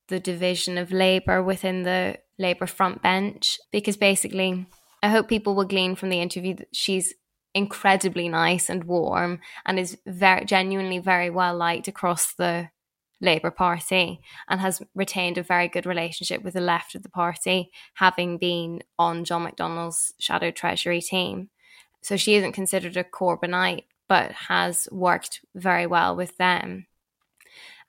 the 0.07 0.19
division 0.19 0.77
of 0.77 0.91
labor 0.91 1.41
within 1.41 1.81
the 1.81 2.17
labor 2.37 2.67
front 2.67 3.01
bench 3.01 3.59
because 3.71 3.97
basically 3.97 4.67
I 5.01 5.09
hope 5.09 5.27
people 5.27 5.55
will 5.55 5.65
glean 5.65 5.95
from 5.95 6.09
the 6.09 6.21
interview 6.21 6.53
that 6.55 6.67
she's 6.73 7.13
incredibly 7.55 8.29
nice 8.29 8.69
and 8.69 8.83
warm 8.83 9.39
and 9.65 9.79
is 9.79 9.97
very 10.05 10.45
genuinely 10.45 10.99
very 10.99 11.29
well 11.29 11.55
liked 11.55 11.87
across 11.87 12.33
the 12.33 12.69
Labour 13.21 13.51
Party 13.51 14.19
and 14.49 14.59
has 14.59 14.81
retained 14.93 15.37
a 15.37 15.43
very 15.43 15.67
good 15.67 15.85
relationship 15.85 16.43
with 16.43 16.53
the 16.53 16.61
left 16.61 16.95
of 16.95 17.03
the 17.03 17.09
party, 17.09 17.71
having 17.95 18.37
been 18.37 18.83
on 18.99 19.23
John 19.23 19.45
McDonnell's 19.45 20.13
shadow 20.19 20.51
treasury 20.51 21.01
team. 21.01 21.49
So 22.01 22.17
she 22.17 22.35
isn't 22.35 22.51
considered 22.51 22.97
a 22.97 23.03
Corbynite, 23.03 23.85
but 24.07 24.31
has 24.33 24.87
worked 24.91 25.41
very 25.55 25.87
well 25.87 26.15
with 26.15 26.37
them. 26.37 26.87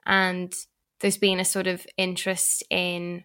And 0.06 0.54
there's 1.00 1.18
been 1.18 1.40
a 1.40 1.44
sort 1.44 1.66
of 1.66 1.86
interest 1.96 2.62
in 2.70 3.25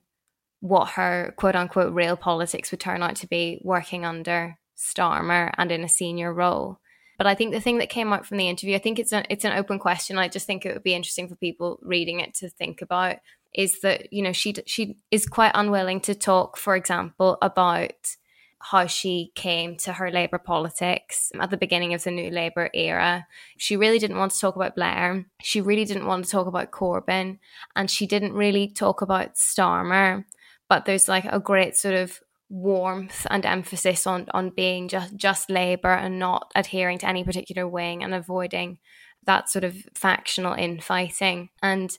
what 0.59 0.89
her 0.89 1.33
quote 1.37 1.55
unquote 1.55 1.93
real 1.93 2.15
politics 2.15 2.71
would 2.71 2.79
turn 2.79 3.01
out 3.03 3.15
to 3.17 3.27
be 3.27 3.59
working 3.63 4.05
under 4.05 4.57
Starmer 4.77 5.51
and 5.57 5.71
in 5.71 5.83
a 5.83 5.89
senior 5.89 6.33
role. 6.33 6.79
But 7.17 7.27
I 7.27 7.35
think 7.35 7.53
the 7.53 7.61
thing 7.61 7.77
that 7.77 7.89
came 7.89 8.13
out 8.13 8.25
from 8.25 8.37
the 8.37 8.49
interview, 8.49 8.75
I 8.75 8.79
think 8.79 8.97
it's 8.97 9.11
an 9.11 9.25
it's 9.29 9.45
an 9.45 9.53
open 9.53 9.77
question. 9.77 10.17
I 10.17 10.27
just 10.27 10.47
think 10.47 10.65
it 10.65 10.73
would 10.73 10.83
be 10.83 10.95
interesting 10.95 11.27
for 11.27 11.35
people 11.35 11.79
reading 11.83 12.19
it 12.19 12.33
to 12.35 12.49
think 12.49 12.81
about 12.81 13.17
is 13.53 13.81
that 13.81 14.11
you 14.11 14.23
know 14.23 14.31
she 14.31 14.55
she 14.65 14.97
is 15.11 15.27
quite 15.27 15.51
unwilling 15.53 15.99
to 16.01 16.15
talk, 16.15 16.57
for 16.57 16.75
example, 16.75 17.37
about 17.41 18.15
how 18.63 18.85
she 18.85 19.31
came 19.35 19.75
to 19.77 19.93
her 19.93 20.11
Labour 20.11 20.37
politics 20.37 21.31
at 21.39 21.49
the 21.49 21.57
beginning 21.57 21.93
of 21.93 22.03
the 22.03 22.11
new 22.11 22.29
Labour 22.29 22.69
era. 22.73 23.27
She 23.57 23.75
really 23.75 23.99
didn't 23.99 24.17
want 24.17 24.31
to 24.33 24.39
talk 24.39 24.55
about 24.55 24.75
Blair. 24.75 25.25
She 25.41 25.61
really 25.61 25.85
didn't 25.85 26.05
want 26.05 26.25
to 26.25 26.31
talk 26.31 26.47
about 26.47 26.71
Corbyn. 26.71 27.39
And 27.75 27.89
she 27.89 28.05
didn't 28.05 28.33
really 28.33 28.67
talk 28.67 29.01
about 29.01 29.35
Starmer. 29.35 30.25
But 30.69 30.85
there's 30.85 31.07
like 31.07 31.25
a 31.25 31.39
great 31.39 31.75
sort 31.75 31.95
of 31.95 32.19
warmth 32.49 33.25
and 33.29 33.45
emphasis 33.45 34.05
on 34.05 34.27
on 34.33 34.49
being 34.49 34.89
just 34.89 35.15
just 35.15 35.49
Labour 35.49 35.93
and 35.93 36.19
not 36.19 36.51
adhering 36.53 36.97
to 36.97 37.07
any 37.07 37.23
particular 37.23 37.65
wing 37.65 38.03
and 38.03 38.13
avoiding 38.13 38.77
that 39.25 39.49
sort 39.49 39.63
of 39.63 39.75
factional 39.95 40.53
infighting. 40.53 41.49
And 41.61 41.97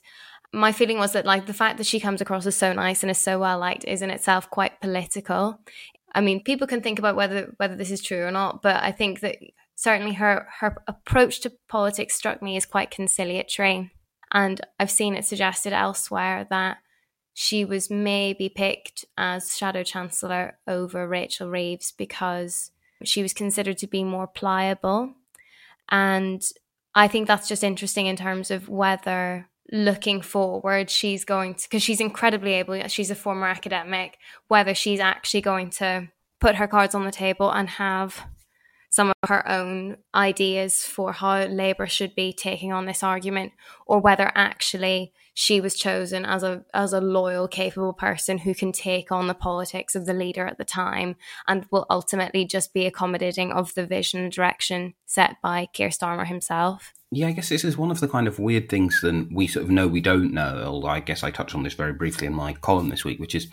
my 0.53 0.71
feeling 0.71 0.99
was 0.99 1.13
that 1.13 1.25
like 1.25 1.47
the 1.47 1.53
fact 1.53 1.77
that 1.77 1.87
she 1.87 1.99
comes 1.99 2.21
across 2.21 2.45
as 2.45 2.55
so 2.55 2.71
nice 2.73 3.01
and 3.01 3.09
is 3.09 3.17
so 3.17 3.39
well 3.39 3.57
liked 3.57 3.85
is 3.85 4.01
in 4.01 4.11
itself 4.11 4.49
quite 4.49 4.79
political. 4.79 5.59
I 6.15 6.21
mean, 6.21 6.43
people 6.43 6.67
can 6.67 6.81
think 6.81 6.99
about 6.99 7.15
whether 7.15 7.53
whether 7.57 7.75
this 7.75 7.91
is 7.91 8.01
true 8.01 8.23
or 8.23 8.31
not, 8.31 8.61
but 8.61 8.83
I 8.83 8.91
think 8.91 9.21
that 9.21 9.37
certainly 9.75 10.13
her 10.13 10.47
her 10.59 10.75
approach 10.87 11.41
to 11.41 11.53
politics 11.67 12.15
struck 12.15 12.41
me 12.41 12.55
as 12.55 12.65
quite 12.65 12.91
conciliatory, 12.91 13.91
and 14.31 14.61
I've 14.79 14.91
seen 14.91 15.15
it 15.15 15.25
suggested 15.25 15.73
elsewhere 15.73 16.45
that 16.49 16.77
she 17.33 17.65
was 17.65 17.89
maybe 17.89 18.47
picked 18.47 19.05
as 19.17 19.57
shadow 19.57 19.83
chancellor 19.83 20.59
over 20.67 21.07
Rachel 21.07 21.49
Reeves 21.49 21.91
because 21.91 22.69
she 23.03 23.23
was 23.23 23.33
considered 23.33 23.79
to 23.79 23.87
be 23.87 24.03
more 24.03 24.27
pliable, 24.27 25.15
and 25.89 26.43
I 26.93 27.07
think 27.07 27.27
that's 27.27 27.47
just 27.47 27.63
interesting 27.63 28.05
in 28.05 28.15
terms 28.15 28.51
of 28.51 28.69
whether 28.69 29.49
looking 29.71 30.21
forward 30.21 30.89
she's 30.89 31.23
going 31.23 31.55
to 31.55 31.63
because 31.63 31.81
she's 31.81 32.01
incredibly 32.01 32.53
able 32.53 32.87
she's 32.87 33.09
a 33.09 33.15
former 33.15 33.47
academic 33.47 34.17
whether 34.47 34.75
she's 34.75 34.99
actually 34.99 35.41
going 35.41 35.69
to 35.69 36.07
put 36.39 36.55
her 36.55 36.67
cards 36.67 36.93
on 36.93 37.05
the 37.05 37.11
table 37.11 37.49
and 37.49 37.69
have 37.69 38.27
some 38.93 39.11
of 39.23 39.29
her 39.29 39.49
own 39.49 39.97
ideas 40.13 40.83
for 40.83 41.13
how 41.13 41.45
Labour 41.45 41.87
should 41.87 42.13
be 42.13 42.31
taking 42.31 42.71
on 42.71 42.85
this 42.85 43.01
argument, 43.01 43.51
or 43.87 43.99
whether 43.99 44.31
actually 44.35 45.11
she 45.33 45.59
was 45.59 45.73
chosen 45.73 46.25
as 46.25 46.43
a 46.43 46.63
as 46.75 46.93
a 46.93 47.01
loyal, 47.01 47.47
capable 47.47 47.93
person 47.93 48.37
who 48.37 48.53
can 48.53 48.71
take 48.71 49.11
on 49.11 49.25
the 49.25 49.33
politics 49.33 49.95
of 49.95 50.05
the 50.05 50.13
leader 50.13 50.45
at 50.45 50.59
the 50.59 50.63
time 50.63 51.15
and 51.47 51.65
will 51.71 51.87
ultimately 51.89 52.45
just 52.45 52.71
be 52.71 52.85
accommodating 52.85 53.51
of 53.51 53.73
the 53.73 53.83
vision 53.83 54.19
and 54.19 54.31
direction 54.31 54.93
set 55.07 55.37
by 55.41 55.67
Keir 55.73 55.89
Starmer 55.89 56.27
himself. 56.27 56.93
Yeah, 57.15 57.27
I 57.27 57.31
guess 57.31 57.49
this 57.49 57.63
is 57.63 57.77
one 57.77 57.91
of 57.91 57.99
the 57.99 58.07
kind 58.07 58.27
of 58.27 58.39
weird 58.39 58.69
things 58.69 59.01
that 59.01 59.29
we 59.31 59.47
sort 59.47 59.65
of 59.65 59.71
know 59.71 59.87
we 59.87 60.01
don't 60.01 60.33
know. 60.33 60.63
Although 60.65 60.87
I 60.87 60.99
guess 60.99 61.23
I 61.23 61.31
touched 61.31 61.53
on 61.53 61.63
this 61.63 61.73
very 61.73 61.93
briefly 61.93 62.27
in 62.27 62.33
my 62.33 62.53
column 62.53 62.89
this 62.89 63.05
week, 63.05 63.19
which 63.19 63.35
is 63.35 63.47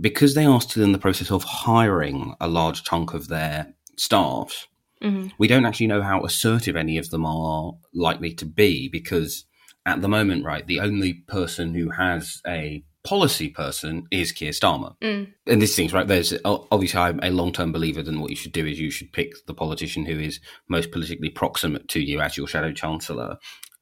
because 0.00 0.34
they 0.34 0.44
are 0.44 0.60
still 0.60 0.84
in 0.84 0.92
the 0.92 0.98
process 0.98 1.30
of 1.30 1.42
hiring 1.42 2.34
a 2.40 2.46
large 2.46 2.84
chunk 2.84 3.12
of 3.12 3.28
their 3.28 3.74
staffs, 3.96 4.68
mm-hmm. 5.02 5.28
we 5.38 5.48
don't 5.48 5.66
actually 5.66 5.88
know 5.88 6.02
how 6.02 6.22
assertive 6.22 6.76
any 6.76 6.96
of 6.96 7.10
them 7.10 7.26
are 7.26 7.72
likely 7.92 8.32
to 8.34 8.44
be 8.44 8.88
because 8.88 9.46
at 9.84 10.00
the 10.00 10.08
moment, 10.08 10.44
right, 10.44 10.66
the 10.66 10.80
only 10.80 11.14
person 11.14 11.74
who 11.74 11.90
has 11.90 12.40
a 12.46 12.84
policy 13.06 13.48
person 13.48 14.06
is 14.10 14.32
Keir 14.32 14.50
Starmer. 14.50 14.96
Mm. 15.00 15.32
And 15.46 15.62
this 15.62 15.76
thing's 15.76 15.92
right. 15.92 16.06
There's 16.06 16.34
obviously 16.44 17.00
I'm 17.00 17.20
a 17.22 17.30
long 17.30 17.52
term 17.52 17.72
believer 17.72 18.02
that 18.02 18.18
what 18.18 18.30
you 18.30 18.36
should 18.36 18.52
do 18.52 18.66
is 18.66 18.78
you 18.78 18.90
should 18.90 19.12
pick 19.12 19.32
the 19.46 19.54
politician 19.54 20.04
who 20.04 20.18
is 20.18 20.40
most 20.68 20.90
politically 20.90 21.30
proximate 21.30 21.88
to 21.88 22.00
you 22.00 22.20
as 22.20 22.36
your 22.36 22.46
shadow 22.46 22.72
chancellor. 22.72 23.38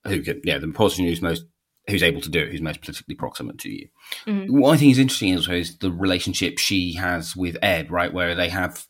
Who 0.06 0.22
can, 0.22 0.42
yeah, 0.44 0.58
the 0.58 0.68
politician 0.68 1.06
who's 1.06 1.22
most 1.22 1.44
who's 1.88 2.02
able 2.02 2.20
to 2.20 2.30
do 2.30 2.40
it, 2.40 2.50
who's 2.50 2.62
most 2.62 2.80
politically 2.80 3.14
proximate 3.14 3.58
to 3.58 3.70
you. 3.70 3.88
Mm-hmm. 4.26 4.58
What 4.58 4.72
I 4.72 4.76
think 4.76 4.92
is 4.92 4.98
interesting 4.98 5.34
also 5.34 5.52
is 5.52 5.78
the 5.78 5.90
relationship 5.90 6.58
she 6.58 6.94
has 6.94 7.36
with 7.36 7.56
Ed, 7.62 7.90
right, 7.90 8.12
where 8.12 8.34
they 8.34 8.48
have 8.48 8.86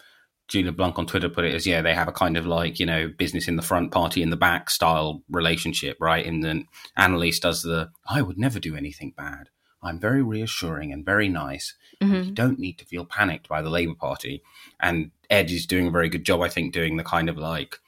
Julia 0.48 0.72
Blanc 0.72 0.98
on 0.98 1.06
Twitter 1.06 1.28
put 1.28 1.44
it 1.44 1.54
as, 1.54 1.66
yeah, 1.66 1.82
they 1.82 1.94
have 1.94 2.08
a 2.08 2.12
kind 2.12 2.36
of 2.36 2.46
like, 2.46 2.78
you 2.78 2.86
know, 2.86 3.08
business 3.08 3.48
in 3.48 3.56
the 3.56 3.62
front, 3.62 3.90
party 3.90 4.22
in 4.22 4.30
the 4.30 4.36
back 4.36 4.70
style 4.70 5.22
relationship, 5.30 5.96
right? 6.00 6.24
And 6.24 6.44
then 6.44 6.66
Anneliese 6.98 7.40
does 7.40 7.62
the, 7.62 7.90
I 8.08 8.22
would 8.22 8.38
never 8.38 8.60
do 8.60 8.76
anything 8.76 9.12
bad. 9.16 9.48
I'm 9.84 10.00
very 10.00 10.22
reassuring 10.22 10.92
and 10.92 11.04
very 11.04 11.28
nice. 11.28 11.74
Mm-hmm. 12.02 12.22
You 12.22 12.30
don't 12.32 12.58
need 12.58 12.78
to 12.78 12.84
feel 12.84 13.04
panicked 13.04 13.48
by 13.48 13.62
the 13.62 13.70
Labour 13.70 13.94
Party. 13.94 14.42
And 14.80 15.10
Ed 15.30 15.50
is 15.50 15.66
doing 15.66 15.86
a 15.88 15.92
very 15.92 16.08
good 16.08 16.24
job, 16.24 16.40
I 16.40 16.48
think, 16.48 16.72
doing 16.72 16.96
the 16.96 17.04
kind 17.04 17.28
of 17.28 17.36
like, 17.36 17.78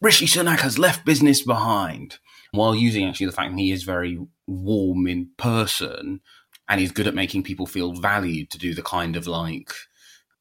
Rishi 0.00 0.26
Sunak 0.26 0.60
has 0.60 0.78
left 0.78 1.06
business 1.06 1.42
behind, 1.42 2.18
while 2.50 2.74
using 2.74 3.06
actually 3.08 3.26
the 3.26 3.32
fact 3.32 3.52
that 3.52 3.58
he 3.58 3.70
is 3.70 3.84
very 3.84 4.18
warm 4.46 5.06
in 5.06 5.30
person 5.36 6.20
and 6.68 6.80
he's 6.80 6.92
good 6.92 7.06
at 7.06 7.14
making 7.14 7.42
people 7.42 7.66
feel 7.66 7.94
valued 7.94 8.50
to 8.50 8.58
do 8.58 8.74
the 8.74 8.82
kind 8.82 9.16
of 9.16 9.26
like, 9.26 9.72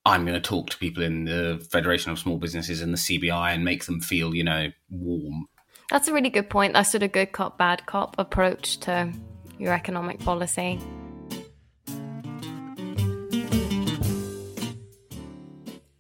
I'm 0.06 0.26
going 0.26 0.36
to 0.36 0.42
talk 0.42 0.70
to 0.70 0.78
people 0.78 1.02
in 1.04 1.26
the 1.26 1.66
Federation 1.72 2.12
of 2.12 2.20
Small 2.20 2.38
Businesses 2.38 2.82
and 2.82 2.94
the 2.94 2.98
CBI 2.98 3.54
and 3.54 3.63
make 3.63 3.86
them 3.86 4.02
feel, 4.02 4.36
you 4.36 4.44
know, 4.44 4.72
warm. 4.89 5.48
That's 5.89 6.08
a 6.08 6.13
really 6.13 6.30
good 6.30 6.50
point. 6.50 6.74
That's 6.74 6.92
sort 6.92 7.04
of 7.04 7.12
good 7.12 7.32
cop, 7.32 7.58
bad 7.58 7.86
cop 7.86 8.16
approach 8.18 8.80
to 8.82 9.13
your 9.60 9.74
economic 9.74 10.20
policy. 10.20 10.80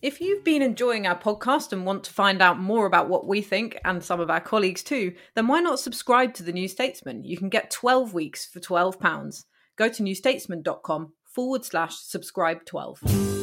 If 0.03 0.19
you've 0.19 0.43
been 0.43 0.61
enjoying 0.61 1.07
our 1.07 1.17
podcast 1.17 1.71
and 1.71 1.85
want 1.85 2.03
to 2.03 2.13
find 2.13 2.41
out 2.41 2.59
more 2.59 2.85
about 2.85 3.07
what 3.07 3.25
we 3.25 3.41
think 3.41 3.79
and 3.85 4.03
some 4.03 4.19
of 4.19 4.29
our 4.29 4.41
colleagues 4.41 4.83
too, 4.83 5.13
then 5.33 5.47
why 5.47 5.61
not 5.61 5.79
subscribe 5.79 6.33
to 6.33 6.43
The 6.43 6.51
New 6.51 6.67
Statesman? 6.67 7.23
You 7.23 7.37
can 7.37 7.47
get 7.47 7.71
12 7.71 8.13
weeks 8.13 8.45
for 8.45 8.59
£12. 8.59 9.45
Go 9.77 9.87
to 9.87 10.03
newstatesman.com 10.03 11.13
forward 11.23 11.63
slash 11.63 11.95
subscribe 11.95 12.65
12. 12.65 13.42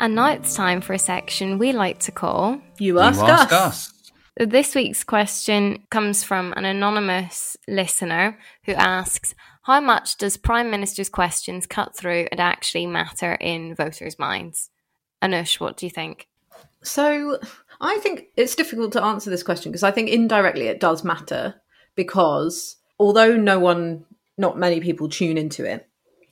And 0.00 0.14
now 0.14 0.32
it's 0.32 0.54
time 0.54 0.80
for 0.80 0.94
a 0.94 0.98
section 0.98 1.58
we 1.58 1.72
like 1.72 1.98
to 2.00 2.10
call 2.10 2.58
You 2.78 3.00
Ask, 3.00 3.20
you 3.20 3.26
ask 3.26 3.52
us. 3.52 3.92
us. 3.92 4.12
This 4.48 4.74
week's 4.74 5.04
question 5.04 5.82
comes 5.90 6.24
from 6.24 6.54
an 6.56 6.64
anonymous 6.64 7.58
listener 7.68 8.38
who 8.64 8.72
asks 8.72 9.34
How 9.64 9.78
much 9.78 10.16
does 10.16 10.38
Prime 10.38 10.70
Minister's 10.70 11.10
questions 11.10 11.66
cut 11.66 11.94
through 11.94 12.28
and 12.32 12.40
actually 12.40 12.86
matter 12.86 13.34
in 13.34 13.74
voters' 13.74 14.18
minds? 14.18 14.70
Anoosh, 15.22 15.60
what 15.60 15.76
do 15.76 15.84
you 15.84 15.90
think? 15.90 16.28
So 16.82 17.38
I 17.78 17.98
think 17.98 18.28
it's 18.38 18.56
difficult 18.56 18.92
to 18.92 19.04
answer 19.04 19.28
this 19.28 19.42
question 19.42 19.70
because 19.70 19.82
I 19.82 19.90
think 19.90 20.08
indirectly 20.08 20.68
it 20.68 20.80
does 20.80 21.04
matter 21.04 21.56
because 21.94 22.76
although 22.98 23.36
no 23.36 23.58
one, 23.58 24.06
not 24.38 24.58
many 24.58 24.80
people 24.80 25.10
tune 25.10 25.36
into 25.36 25.70
it, 25.70 25.86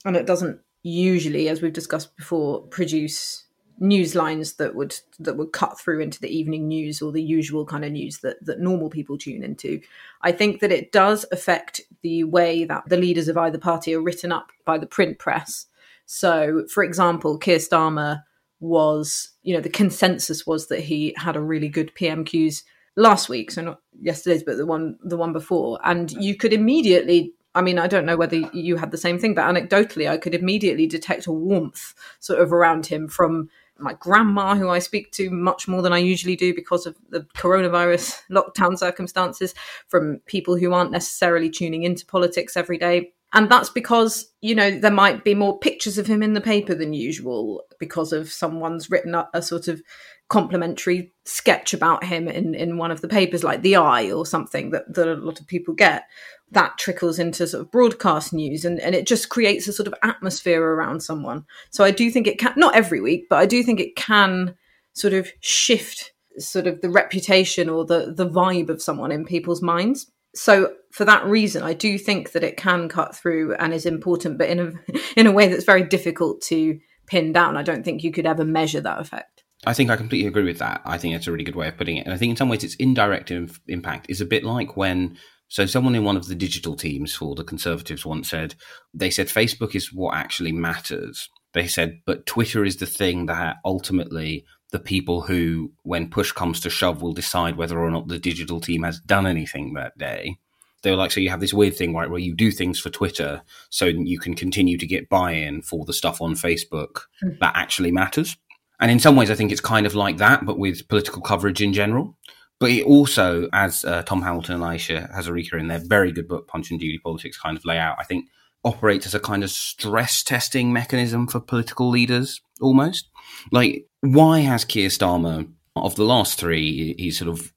and 0.06 0.16
it 0.16 0.24
doesn't 0.24 0.60
usually, 0.82 1.50
as 1.50 1.60
we've 1.60 1.74
discussed 1.74 2.16
before, 2.16 2.62
produce 2.68 3.44
news 3.80 4.14
lines 4.14 4.54
that 4.54 4.74
would 4.74 4.98
that 5.18 5.36
would 5.36 5.52
cut 5.52 5.78
through 5.78 6.00
into 6.00 6.20
the 6.20 6.28
evening 6.28 6.66
news 6.68 7.00
or 7.00 7.12
the 7.12 7.22
usual 7.22 7.64
kind 7.64 7.84
of 7.84 7.92
news 7.92 8.18
that 8.18 8.44
that 8.44 8.60
normal 8.60 8.90
people 8.90 9.16
tune 9.16 9.42
into. 9.42 9.80
I 10.22 10.32
think 10.32 10.60
that 10.60 10.72
it 10.72 10.92
does 10.92 11.24
affect 11.32 11.80
the 12.02 12.24
way 12.24 12.64
that 12.64 12.88
the 12.88 12.96
leaders 12.96 13.28
of 13.28 13.36
either 13.36 13.58
party 13.58 13.94
are 13.94 14.02
written 14.02 14.32
up 14.32 14.50
by 14.64 14.78
the 14.78 14.86
print 14.86 15.18
press. 15.18 15.66
So, 16.06 16.64
for 16.72 16.82
example, 16.82 17.38
Keir 17.38 17.58
Starmer 17.58 18.22
was, 18.60 19.30
you 19.42 19.54
know, 19.54 19.60
the 19.60 19.68
consensus 19.68 20.46
was 20.46 20.68
that 20.68 20.80
he 20.80 21.14
had 21.16 21.36
a 21.36 21.40
really 21.40 21.68
good 21.68 21.94
PMQs 21.94 22.62
last 22.96 23.28
week, 23.28 23.50
so 23.50 23.62
not 23.62 23.80
yesterday's, 24.00 24.42
but 24.42 24.56
the 24.56 24.66
one 24.66 24.98
the 25.04 25.16
one 25.16 25.32
before, 25.32 25.78
and 25.84 26.10
you 26.12 26.34
could 26.34 26.52
immediately 26.52 27.34
I 27.54 27.60
mean, 27.60 27.78
I 27.78 27.88
don't 27.88 28.06
know 28.06 28.16
whether 28.16 28.36
you 28.36 28.76
had 28.76 28.92
the 28.92 28.96
same 28.96 29.18
thing, 29.18 29.34
but 29.34 29.42
anecdotally, 29.42 30.08
I 30.08 30.16
could 30.16 30.34
immediately 30.34 30.86
detect 30.86 31.26
a 31.26 31.32
warmth 31.32 31.92
sort 32.20 32.40
of 32.40 32.52
around 32.52 32.86
him 32.86 33.08
from 33.08 33.48
my 33.78 33.94
grandma, 33.94 34.54
who 34.54 34.68
I 34.68 34.78
speak 34.78 35.12
to 35.12 35.30
much 35.30 35.68
more 35.68 35.82
than 35.82 35.92
I 35.92 35.98
usually 35.98 36.36
do 36.36 36.54
because 36.54 36.86
of 36.86 36.96
the 37.10 37.20
coronavirus 37.36 38.20
lockdown 38.30 38.78
circumstances, 38.78 39.54
from 39.88 40.20
people 40.26 40.56
who 40.56 40.72
aren't 40.72 40.90
necessarily 40.90 41.50
tuning 41.50 41.82
into 41.82 42.06
politics 42.06 42.56
every 42.56 42.78
day. 42.78 43.12
And 43.34 43.50
that's 43.50 43.68
because, 43.68 44.32
you 44.40 44.54
know, 44.54 44.70
there 44.70 44.90
might 44.90 45.22
be 45.22 45.34
more 45.34 45.58
pictures 45.58 45.98
of 45.98 46.06
him 46.06 46.22
in 46.22 46.32
the 46.32 46.40
paper 46.40 46.74
than 46.74 46.94
usual 46.94 47.62
because 47.78 48.12
of 48.12 48.30
someone's 48.30 48.90
written 48.90 49.14
a, 49.14 49.28
a 49.34 49.42
sort 49.42 49.68
of 49.68 49.82
complimentary 50.28 51.12
sketch 51.24 51.72
about 51.72 52.04
him 52.04 52.28
in, 52.28 52.54
in 52.54 52.76
one 52.76 52.90
of 52.90 53.00
the 53.00 53.08
papers, 53.08 53.42
like 53.42 53.62
The 53.62 53.76
i 53.76 54.10
or 54.10 54.26
something 54.26 54.70
that, 54.70 54.92
that 54.94 55.08
a 55.08 55.14
lot 55.14 55.40
of 55.40 55.46
people 55.46 55.74
get. 55.74 56.04
That 56.50 56.78
trickles 56.78 57.18
into 57.18 57.46
sort 57.46 57.62
of 57.62 57.70
broadcast 57.70 58.32
news 58.32 58.64
and, 58.64 58.80
and 58.80 58.94
it 58.94 59.06
just 59.06 59.28
creates 59.28 59.68
a 59.68 59.72
sort 59.72 59.86
of 59.86 59.94
atmosphere 60.02 60.62
around 60.62 61.00
someone. 61.00 61.44
So 61.70 61.84
I 61.84 61.90
do 61.90 62.10
think 62.10 62.26
it 62.26 62.38
can, 62.38 62.54
not 62.56 62.74
every 62.74 63.00
week, 63.00 63.26
but 63.28 63.36
I 63.36 63.46
do 63.46 63.62
think 63.62 63.80
it 63.80 63.96
can 63.96 64.54
sort 64.94 65.12
of 65.12 65.30
shift 65.40 66.12
sort 66.38 66.66
of 66.66 66.80
the 66.80 66.90
reputation 66.90 67.68
or 67.68 67.84
the, 67.84 68.14
the 68.16 68.28
vibe 68.28 68.70
of 68.70 68.82
someone 68.82 69.12
in 69.12 69.24
people's 69.24 69.62
minds. 69.62 70.10
So 70.34 70.74
for 70.92 71.04
that 71.04 71.24
reason, 71.26 71.62
I 71.62 71.74
do 71.74 71.98
think 71.98 72.32
that 72.32 72.44
it 72.44 72.56
can 72.56 72.88
cut 72.88 73.14
through 73.14 73.54
and 73.56 73.72
is 73.72 73.86
important, 73.86 74.38
but 74.38 74.48
in 74.48 74.60
a 74.60 74.72
in 75.16 75.26
a 75.26 75.32
way 75.32 75.48
that's 75.48 75.64
very 75.64 75.82
difficult 75.82 76.42
to 76.42 76.78
pin 77.06 77.32
down. 77.32 77.56
I 77.56 77.62
don't 77.62 77.84
think 77.84 78.02
you 78.02 78.12
could 78.12 78.26
ever 78.26 78.44
measure 78.44 78.80
that 78.80 79.00
effect. 79.00 79.44
I 79.66 79.74
think 79.74 79.90
I 79.90 79.96
completely 79.96 80.28
agree 80.28 80.44
with 80.44 80.58
that. 80.58 80.82
I 80.84 80.98
think 80.98 81.14
it's 81.14 81.26
a 81.26 81.32
really 81.32 81.44
good 81.44 81.56
way 81.56 81.68
of 81.68 81.76
putting 81.76 81.96
it. 81.96 82.04
And 82.04 82.14
I 82.14 82.16
think 82.16 82.30
in 82.30 82.36
some 82.36 82.48
ways 82.48 82.62
its 82.62 82.76
indirect 82.76 83.30
inf- 83.30 83.60
impact 83.66 84.06
is 84.08 84.20
a 84.20 84.26
bit 84.26 84.44
like 84.44 84.76
when 84.76 85.18
so 85.48 85.66
someone 85.66 85.94
in 85.94 86.04
one 86.04 86.16
of 86.16 86.26
the 86.26 86.34
digital 86.34 86.76
teams 86.76 87.14
for 87.14 87.34
the 87.34 87.42
conservatives 87.42 88.04
once 88.04 88.30
said 88.30 88.54
they 88.94 89.10
said 89.10 89.28
Facebook 89.28 89.74
is 89.74 89.92
what 89.92 90.14
actually 90.14 90.52
matters. 90.52 91.28
They 91.54 91.66
said 91.66 92.00
but 92.06 92.26
Twitter 92.26 92.64
is 92.64 92.76
the 92.76 92.86
thing 92.86 93.26
that 93.26 93.56
ultimately 93.64 94.44
the 94.70 94.78
people 94.78 95.22
who 95.22 95.72
when 95.82 96.10
push 96.10 96.30
comes 96.32 96.60
to 96.60 96.70
shove 96.70 97.02
will 97.02 97.14
decide 97.14 97.56
whether 97.56 97.78
or 97.78 97.90
not 97.90 98.08
the 98.08 98.18
digital 98.18 98.60
team 98.60 98.82
has 98.84 99.00
done 99.00 99.26
anything 99.26 99.74
that 99.74 99.96
day. 99.98 100.38
They 100.82 100.92
were 100.92 100.96
like, 100.96 101.10
so 101.10 101.18
you 101.18 101.30
have 101.30 101.40
this 101.40 101.52
weird 101.52 101.74
thing, 101.76 101.92
right, 101.92 102.08
where 102.08 102.20
you 102.20 102.36
do 102.36 102.52
things 102.52 102.78
for 102.78 102.88
Twitter 102.88 103.42
so 103.68 103.86
you 103.86 104.20
can 104.20 104.34
continue 104.34 104.78
to 104.78 104.86
get 104.86 105.08
buy 105.08 105.32
in 105.32 105.62
for 105.62 105.84
the 105.84 105.92
stuff 105.92 106.20
on 106.20 106.34
Facebook 106.34 107.00
mm-hmm. 107.24 107.30
that 107.40 107.56
actually 107.56 107.90
matters. 107.90 108.36
And 108.80 108.90
in 108.90 109.00
some 109.00 109.16
ways, 109.16 109.30
I 109.30 109.34
think 109.34 109.50
it's 109.50 109.60
kind 109.60 109.86
of 109.86 109.94
like 109.94 110.18
that, 110.18 110.46
but 110.46 110.58
with 110.58 110.88
political 110.88 111.20
coverage 111.20 111.60
in 111.60 111.72
general. 111.72 112.16
But 112.60 112.70
it 112.70 112.84
also, 112.84 113.48
as 113.52 113.84
uh, 113.84 114.02
Tom 114.02 114.22
Hamilton 114.22 114.56
and 114.56 114.64
Ayesha 114.64 115.08
Hazarika 115.14 115.54
in 115.54 115.68
their 115.68 115.78
very 115.78 116.12
good 116.12 116.28
book, 116.28 116.48
Punch 116.48 116.70
and 116.70 116.80
Judy 116.80 116.98
Politics, 116.98 117.38
kind 117.38 117.56
of 117.56 117.64
lay 117.64 117.78
out, 117.78 117.96
I 117.98 118.04
think 118.04 118.26
operates 118.64 119.06
as 119.06 119.14
a 119.14 119.20
kind 119.20 119.44
of 119.44 119.50
stress 119.50 120.22
testing 120.22 120.72
mechanism 120.72 121.28
for 121.28 121.40
political 121.40 121.88
leaders 121.88 122.40
almost. 122.60 123.08
Like, 123.52 123.86
why 124.00 124.40
has 124.40 124.64
Keir 124.64 124.88
Starmer, 124.88 125.50
of 125.76 125.94
the 125.94 126.04
last 126.04 126.38
three, 126.38 126.94
he's 126.98 127.18
sort 127.18 127.30
of 127.30 127.52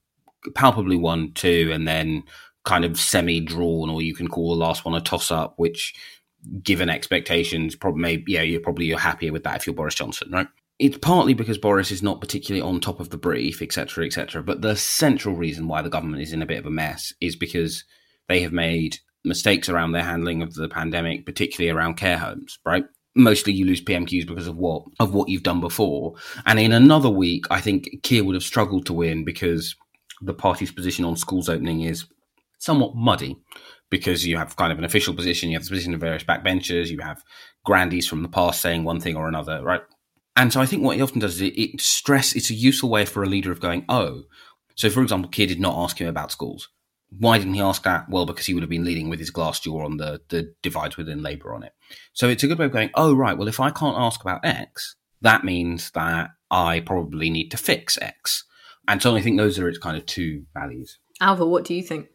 palpably 0.54 0.96
won 0.96 1.32
two 1.32 1.70
and 1.72 1.86
then 1.86 2.24
kind 2.64 2.84
of 2.84 2.98
semi 2.98 3.40
drawn, 3.40 3.90
or 3.90 4.02
you 4.02 4.14
can 4.14 4.28
call 4.28 4.50
the 4.50 4.64
last 4.64 4.84
one 4.84 4.94
a 4.94 5.00
toss 5.00 5.30
up, 5.30 5.54
which 5.56 5.94
given 6.62 6.88
expectations, 6.88 7.74
probably 7.74 8.22
yeah, 8.26 8.42
you're 8.42 8.60
probably 8.60 8.86
you're 8.86 8.98
happier 8.98 9.32
with 9.32 9.44
that 9.44 9.56
if 9.56 9.66
you're 9.66 9.74
Boris 9.74 9.94
Johnson, 9.94 10.30
right? 10.30 10.48
It's 10.78 10.98
partly 10.98 11.34
because 11.34 11.58
Boris 11.58 11.90
is 11.90 12.02
not 12.02 12.20
particularly 12.20 12.62
on 12.62 12.80
top 12.80 13.00
of 13.00 13.10
the 13.10 13.18
brief, 13.18 13.62
etc., 13.62 14.04
etc. 14.04 14.42
But 14.42 14.62
the 14.62 14.76
central 14.76 15.34
reason 15.34 15.68
why 15.68 15.82
the 15.82 15.90
government 15.90 16.22
is 16.22 16.32
in 16.32 16.42
a 16.42 16.46
bit 16.46 16.58
of 16.58 16.66
a 16.66 16.70
mess 16.70 17.12
is 17.20 17.36
because 17.36 17.84
they 18.28 18.40
have 18.40 18.52
made 18.52 18.98
mistakes 19.24 19.68
around 19.68 19.92
their 19.92 20.02
handling 20.02 20.42
of 20.42 20.54
the 20.54 20.68
pandemic, 20.68 21.26
particularly 21.26 21.70
around 21.70 21.96
care 21.96 22.18
homes. 22.18 22.58
Right? 22.64 22.84
Mostly, 23.14 23.52
you 23.52 23.66
lose 23.66 23.84
PMQs 23.84 24.26
because 24.26 24.46
of 24.46 24.56
what 24.56 24.84
of 24.98 25.14
what 25.14 25.28
you've 25.28 25.42
done 25.42 25.60
before. 25.60 26.14
And 26.46 26.58
in 26.58 26.72
another 26.72 27.10
week, 27.10 27.44
I 27.50 27.60
think 27.60 28.02
Keir 28.02 28.24
would 28.24 28.34
have 28.34 28.42
struggled 28.42 28.86
to 28.86 28.92
win 28.92 29.24
because 29.24 29.76
the 30.20 30.34
party's 30.34 30.72
position 30.72 31.04
on 31.04 31.16
schools 31.16 31.48
opening 31.48 31.82
is 31.82 32.06
somewhat 32.58 32.94
muddy 32.94 33.36
because 33.90 34.26
you 34.26 34.38
have 34.38 34.56
kind 34.56 34.72
of 34.72 34.78
an 34.78 34.84
official 34.84 35.14
position, 35.14 35.50
you 35.50 35.56
have 35.56 35.64
the 35.64 35.70
position 35.70 35.92
of 35.92 36.00
various 36.00 36.24
backbenchers, 36.24 36.88
you 36.88 37.00
have 37.00 37.22
grandees 37.66 38.08
from 38.08 38.22
the 38.22 38.28
past 38.28 38.62
saying 38.62 38.84
one 38.84 39.00
thing 39.00 39.16
or 39.16 39.28
another, 39.28 39.62
right? 39.62 39.82
And 40.36 40.52
so 40.52 40.60
I 40.60 40.66
think 40.66 40.82
what 40.82 40.96
it 40.96 41.02
often 41.02 41.20
does 41.20 41.36
is 41.36 41.42
it, 41.42 41.58
it 41.58 41.80
stress. 41.80 42.34
It's 42.34 42.50
a 42.50 42.54
useful 42.54 42.88
way 42.88 43.04
for 43.04 43.22
a 43.22 43.28
leader 43.28 43.52
of 43.52 43.60
going, 43.60 43.84
oh. 43.88 44.24
So, 44.74 44.88
for 44.88 45.02
example, 45.02 45.30
Keir 45.30 45.46
did 45.46 45.60
not 45.60 45.76
ask 45.76 46.00
him 46.00 46.08
about 46.08 46.32
schools. 46.32 46.68
Why 47.18 47.36
didn't 47.36 47.54
he 47.54 47.60
ask 47.60 47.82
that? 47.82 48.08
Well, 48.08 48.24
because 48.24 48.46
he 48.46 48.54
would 48.54 48.62
have 48.62 48.70
been 48.70 48.84
leading 48.84 49.10
with 49.10 49.18
his 49.18 49.30
glass 49.30 49.60
jaw 49.60 49.84
on 49.84 49.98
the 49.98 50.22
the 50.30 50.54
divides 50.62 50.96
within 50.96 51.22
Labour 51.22 51.52
on 51.54 51.62
it. 51.62 51.74
So 52.14 52.28
it's 52.28 52.42
a 52.42 52.46
good 52.46 52.58
way 52.58 52.64
of 52.64 52.72
going. 52.72 52.90
Oh, 52.94 53.14
right. 53.14 53.36
Well, 53.36 53.48
if 53.48 53.60
I 53.60 53.70
can't 53.70 53.98
ask 53.98 54.22
about 54.22 54.44
X, 54.44 54.96
that 55.20 55.44
means 55.44 55.90
that 55.90 56.30
I 56.50 56.80
probably 56.80 57.28
need 57.28 57.50
to 57.50 57.58
fix 57.58 57.98
X. 58.00 58.44
And 58.88 59.02
so 59.02 59.14
I 59.14 59.20
think 59.20 59.36
those 59.36 59.58
are 59.58 59.68
its 59.68 59.78
kind 59.78 59.96
of 59.96 60.06
two 60.06 60.44
values. 60.54 60.98
Ailbhe, 61.20 61.46
what 61.46 61.64
do 61.64 61.74
you 61.74 61.82
think? 61.82 62.08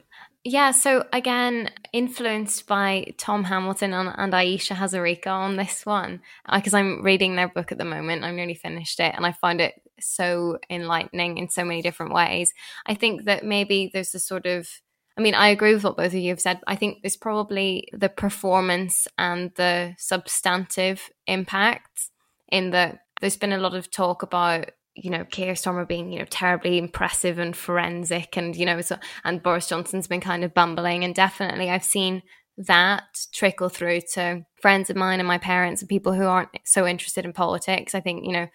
Yeah, 0.49 0.71
so 0.71 1.03
again, 1.11 1.71
influenced 1.91 2.67
by 2.67 3.13
Tom 3.17 3.43
Hamilton 3.43 3.93
and, 3.93 4.13
and 4.17 4.33
Ayesha 4.33 4.75
Hazarika 4.75 5.27
on 5.27 5.57
this 5.57 5.85
one, 5.85 6.21
because 6.49 6.73
uh, 6.73 6.77
I'm 6.77 7.03
reading 7.03 7.35
their 7.35 7.49
book 7.49 7.73
at 7.73 7.77
the 7.77 7.83
moment. 7.83 8.23
I'm 8.23 8.37
nearly 8.37 8.53
finished 8.53 9.01
it, 9.01 9.13
and 9.13 9.25
I 9.25 9.33
find 9.33 9.59
it 9.59 9.73
so 9.99 10.57
enlightening 10.69 11.37
in 11.37 11.49
so 11.49 11.65
many 11.65 11.81
different 11.81 12.13
ways. 12.13 12.53
I 12.85 12.93
think 12.93 13.25
that 13.25 13.43
maybe 13.43 13.89
there's 13.91 14.15
a 14.15 14.19
sort 14.19 14.45
of 14.45 14.69
I 15.17 15.21
mean, 15.21 15.33
I 15.33 15.49
agree 15.49 15.73
with 15.73 15.83
what 15.83 15.97
both 15.97 16.13
of 16.13 16.19
you 16.19 16.29
have 16.29 16.39
said. 16.39 16.61
I 16.65 16.77
think 16.77 17.01
there's 17.01 17.17
probably 17.17 17.89
the 17.91 18.07
performance 18.07 19.05
and 19.17 19.51
the 19.55 19.95
substantive 19.97 21.09
impact 21.25 22.11
in 22.47 22.69
that 22.69 22.99
there's 23.19 23.35
been 23.35 23.51
a 23.51 23.57
lot 23.57 23.73
of 23.73 23.91
talk 23.91 24.23
about 24.23 24.69
you 24.97 25.09
know, 25.09 25.25
Keir 25.25 25.53
Starmer 25.53 25.87
being, 25.87 26.11
you 26.11 26.19
know, 26.19 26.25
terribly 26.29 26.77
impressive 26.77 27.39
and 27.39 27.55
forensic 27.55 28.37
and, 28.37 28.55
you 28.55 28.65
know, 28.65 28.81
so, 28.81 28.97
and 29.23 29.43
Boris 29.43 29.67
Johnson's 29.67 30.07
been 30.07 30.21
kind 30.21 30.43
of 30.43 30.53
bumbling. 30.53 31.03
And 31.03 31.13
definitely 31.13 31.69
I've 31.69 31.83
seen 31.83 32.23
that 32.57 33.03
trickle 33.33 33.69
through 33.69 34.01
to 34.13 34.43
friends 34.61 34.89
of 34.89 34.95
mine 34.95 35.19
and 35.19 35.27
my 35.27 35.37
parents 35.37 35.81
and 35.81 35.89
people 35.89 36.13
who 36.13 36.25
aren't 36.25 36.49
so 36.65 36.87
interested 36.87 37.23
in 37.23 37.33
politics. 37.33 37.93
I 37.93 37.99
think, 37.99 38.25
you 38.25 38.31
know, 38.31 38.47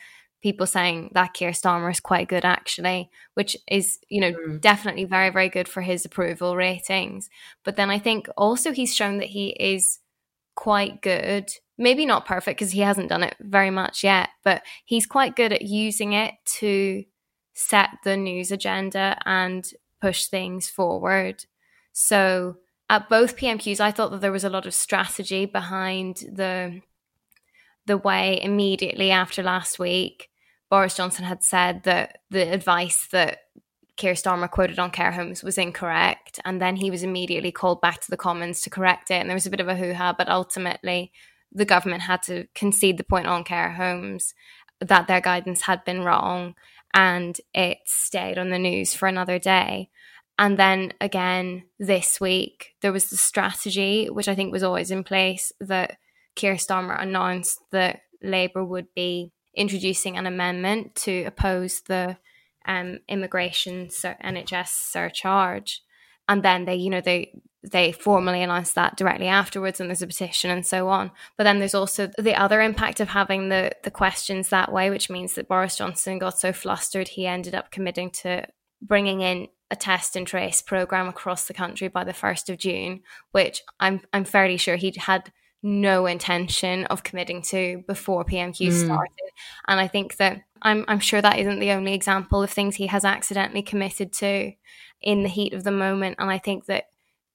people 0.43 0.67
saying 0.67 1.11
that 1.15 1.35
Keir 1.35 1.53
Starmer 1.53 1.91
is 1.91 2.01
quite 2.01 2.29
good 2.29 2.45
actually, 2.45 3.11
which 3.35 3.57
is, 3.71 3.99
you 4.09 4.21
know, 4.21 4.33
mm. 4.33 4.61
definitely 4.61 5.05
very, 5.05 5.31
very 5.31 5.49
good 5.49 5.69
for 5.69 5.83
his 5.83 6.05
approval 6.05 6.57
ratings. 6.57 7.31
But 7.65 7.77
then 7.77 7.91
I 7.91 7.99
think 7.99 8.29
also 8.37 8.73
he's 8.73 8.95
shown 8.95 9.19
that 9.19 9.29
he 9.29 9.51
is 9.51 10.01
quite 10.55 11.01
good 11.01 11.51
maybe 11.79 12.07
not 12.07 12.27
perfect 12.27 12.59
because 12.59 12.73
he 12.73 12.81
hasn't 12.81 13.09
done 13.09 13.23
it 13.23 13.35
very 13.41 13.71
much 13.71 14.05
yet, 14.05 14.31
but 14.45 14.63
he's 14.85 15.07
quite 15.07 15.37
good 15.37 15.53
at 15.53 15.63
using 15.63 16.13
it 16.13 16.35
to 16.45 17.05
set 17.55 17.91
the 18.05 18.17
news 18.17 18.51
agenda 18.51 19.21
and 19.25 19.73
push 20.01 20.27
things 20.27 20.69
forward. 20.69 21.45
So 21.93 22.57
at 22.89 23.09
both 23.09 23.37
PMQs, 23.37 23.81
I 23.81 23.91
thought 23.91 24.11
that 24.11 24.21
there 24.21 24.33
was 24.33 24.45
a 24.45 24.51
lot 24.51 24.67
of 24.67 24.75
strategy 24.75 25.47
behind 25.47 26.17
the 26.33 26.83
the 27.87 27.99
way 27.99 28.41
immediately 28.41 29.11
after 29.11 29.43
last 29.43 29.79
week, 29.79 30.29
Boris 30.71 30.95
Johnson 30.95 31.25
had 31.25 31.43
said 31.43 31.83
that 31.83 32.19
the 32.31 32.53
advice 32.53 33.09
that 33.11 33.41
Keir 33.97 34.15
Starmer 34.15 34.51
quoted 34.51 34.79
on 34.79 34.91
care 34.91 35.13
homes 35.13 35.43
was 35.43 35.59
incorrect. 35.59 36.41
And 36.45 36.63
then 36.63 36.77
he 36.77 36.91
was 36.91 37.03
immediately 37.03 37.53
called 37.53 37.81
back 37.81 38.01
to 38.01 38.11
the 38.11 38.17
Commons 38.17 38.61
to 38.63 38.71
correct 38.71 39.11
it. 39.11 39.15
And 39.15 39.29
there 39.29 39.37
was 39.37 39.47
a 39.47 39.51
bit 39.51 39.61
of 39.61 39.69
a 39.69 39.77
hoo 39.77 39.93
ha, 39.93 40.15
but 40.17 40.29
ultimately 40.29 41.13
the 41.55 41.65
government 41.65 42.03
had 42.03 42.23
to 42.23 42.47
concede 42.55 42.97
the 42.99 43.05
point 43.05 43.27
on 43.27 43.45
care 43.45 43.73
homes 43.73 44.35
that 44.81 45.07
their 45.07 45.21
guidance 45.21 45.63
had 45.63 45.85
been 45.85 46.03
wrong 46.03 46.55
and 46.95 47.41
it 47.55 47.79
stayed 47.85 48.39
on 48.39 48.51
the 48.51 48.59
news 48.59 48.95
for 48.95 49.07
another 49.07 49.39
day. 49.39 49.89
And 50.39 50.59
then 50.59 50.93
again 51.01 51.65
this 51.79 52.21
week, 52.21 52.75
there 52.81 52.93
was 52.93 53.11
the 53.11 53.17
strategy, 53.17 54.09
which 54.11 54.29
I 54.29 54.35
think 54.35 54.53
was 54.53 54.63
always 54.63 54.91
in 54.91 55.05
place, 55.05 55.53
that 55.61 55.99
Keir 56.35 56.55
Starmer 56.55 57.01
announced 57.01 57.61
that 57.71 58.03
Labour 58.23 58.65
would 58.65 58.95
be 58.95 59.33
introducing 59.55 60.17
an 60.17 60.27
amendment 60.27 60.95
to 60.95 61.25
oppose 61.25 61.83
the 61.83 62.17
um, 62.67 62.99
immigration 63.09 63.91
sur- 63.91 64.17
NHS 64.25 64.69
surcharge. 64.69 65.83
And 66.29 66.43
then 66.43 66.65
they, 66.65 66.77
you 66.77 66.91
know, 66.91 67.01
they 67.01 67.35
they 67.63 67.93
formally 67.93 68.43
announced 68.43 68.75
that 68.75 68.97
directly 68.97 69.29
afterwards 69.29 69.81
and 69.81 69.89
there's 69.89 70.03
a 70.03 70.07
petition 70.07 70.51
and 70.51 70.67
so 70.67 70.89
on. 70.89 71.11
But 71.37 71.45
then 71.45 71.59
there's 71.59 71.75
also 71.75 72.11
the 72.19 72.35
other 72.35 72.61
impact 72.61 73.01
of 73.01 73.09
having 73.09 73.49
the 73.49 73.73
the 73.85 73.91
questions 73.91 74.49
that 74.49 74.73
way 74.73 74.91
which 74.91 75.09
means 75.09 75.35
that 75.35 75.49
Boris 75.49 75.77
Johnson 75.77 76.19
got 76.19 76.39
so 76.39 76.53
flustered 76.53 77.09
he 77.09 77.27
ended 77.27 77.55
up 77.55 77.71
committing 77.71 78.11
to 78.11 78.47
bringing 78.81 79.21
in 79.21 79.49
a 79.71 79.77
test 79.77 80.17
and 80.17 80.27
trace 80.27 80.61
program 80.61 81.09
across 81.09 81.47
the 81.47 81.55
country 81.55 81.89
by 81.89 82.05
the 82.05 82.13
1st 82.13 82.51
of 82.51 82.59
June 82.59 83.03
which 83.31 83.63
I'm 83.79 84.01
I'm 84.13 84.25
fairly 84.25 84.57
sure 84.57 84.77
he'd 84.77 84.97
had 84.97 85.33
no 85.63 86.07
intention 86.07 86.85
of 86.87 87.05
committing 87.05 87.41
to 87.41 87.85
before 87.87 88.25
PMQ 88.25 88.69
mm. 88.69 88.85
started. 88.85 89.31
And 89.69 89.79
I 89.79 89.87
think 89.87 90.17
that 90.17 90.41
I'm 90.61 90.85
I'm 90.89 90.99
sure 90.99 91.23
that 91.23 91.39
isn't 91.39 91.61
the 91.61 91.71
only 91.71 91.95
example 91.95 92.43
of 92.43 92.51
things 92.51 92.77
he 92.77 92.89
has 92.89 93.05
accidentally 93.05 93.63
committed 93.63 94.13
to 94.15 94.53
in 95.01 95.23
the 95.23 95.29
heat 95.29 95.53
of 95.53 95.65
the 95.65 95.71
moment. 95.71 96.17
And 96.19 96.31
I 96.31 96.39
think 96.39 96.67
that 96.67 96.87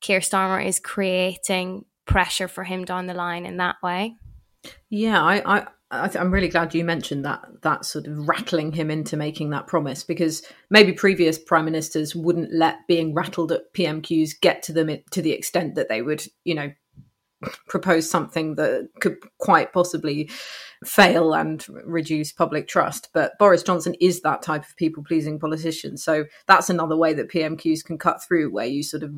Keir 0.01 0.19
Starmer 0.19 0.65
is 0.65 0.79
creating 0.79 1.85
pressure 2.05 2.47
for 2.47 2.63
him 2.63 2.85
down 2.85 3.07
the 3.07 3.13
line 3.13 3.45
in 3.45 3.57
that 3.57 3.75
way. 3.83 4.15
Yeah, 4.89 5.21
I, 5.21 5.57
I 5.57 5.67
I 5.89 6.09
am 6.15 6.33
really 6.33 6.49
glad 6.49 6.75
you 6.75 6.83
mentioned 6.83 7.23
that 7.23 7.45
that 7.61 7.85
sort 7.85 8.07
of 8.07 8.27
rattling 8.27 8.73
him 8.73 8.91
into 8.91 9.15
making 9.15 9.51
that 9.51 9.67
promise 9.67 10.03
because 10.03 10.45
maybe 10.69 10.91
previous 10.91 11.39
prime 11.39 11.65
ministers 11.65 12.13
wouldn't 12.13 12.53
let 12.53 12.85
being 12.87 13.13
rattled 13.13 13.53
at 13.53 13.73
PMQs 13.73 14.31
get 14.41 14.61
to 14.63 14.73
them 14.73 14.89
to 15.11 15.21
the 15.21 15.31
extent 15.31 15.75
that 15.75 15.87
they 15.87 16.01
would, 16.01 16.25
you 16.43 16.55
know, 16.55 16.73
propose 17.69 18.09
something 18.09 18.55
that 18.55 18.89
could 18.99 19.15
quite 19.37 19.71
possibly 19.71 20.29
fail 20.83 21.33
and 21.33 21.65
reduce 21.85 22.33
public 22.33 22.67
trust. 22.67 23.09
But 23.13 23.37
Boris 23.39 23.63
Johnson 23.63 23.95
is 24.01 24.21
that 24.21 24.41
type 24.41 24.65
of 24.65 24.75
people 24.75 25.03
pleasing 25.03 25.39
politician. 25.39 25.95
So 25.95 26.25
that's 26.47 26.69
another 26.69 26.97
way 26.97 27.13
that 27.13 27.31
PMQs 27.31 27.85
can 27.85 27.97
cut 27.97 28.21
through, 28.21 28.51
where 28.51 28.65
you 28.65 28.83
sort 28.83 29.03
of 29.03 29.13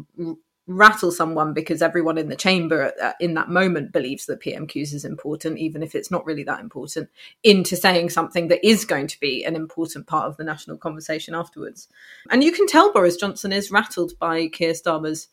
rattle 0.70 1.12
someone 1.12 1.52
because 1.52 1.82
everyone 1.82 2.18
in 2.18 2.30
the 2.30 2.36
chamber 2.36 2.94
uh, 3.02 3.14
in 3.20 3.34
that 3.34 3.50
moment 3.50 3.92
believes 3.92 4.28
that 4.28 4.40
PMQs 4.40 4.94
is 4.94 5.04
important, 5.04 5.58
even 5.58 5.82
if 5.82 5.96
it's 5.96 6.12
not 6.12 6.26
really 6.26 6.44
that 6.44 6.60
important, 6.60 7.10
into 7.44 7.76
saying 7.76 8.12
something 8.12 8.50
that 8.50 8.66
is 8.66 8.86
going 8.86 9.08
to 9.08 9.20
be 9.20 9.44
an 9.44 9.56
important 9.56 10.06
part 10.06 10.28
of 10.28 10.38
the 10.38 10.44
national 10.44 10.78
conversation 10.78 11.34
afterwards. 11.34 11.88
And 12.30 12.44
you 12.44 12.52
can 12.52 12.68
tell 12.68 12.94
Boris 12.94 13.18
Johnson 13.18 13.52
is 13.52 13.72
rattled 13.72 14.14
by 14.20 14.48
Keir 14.48 14.74
Starmer's, 14.74 15.30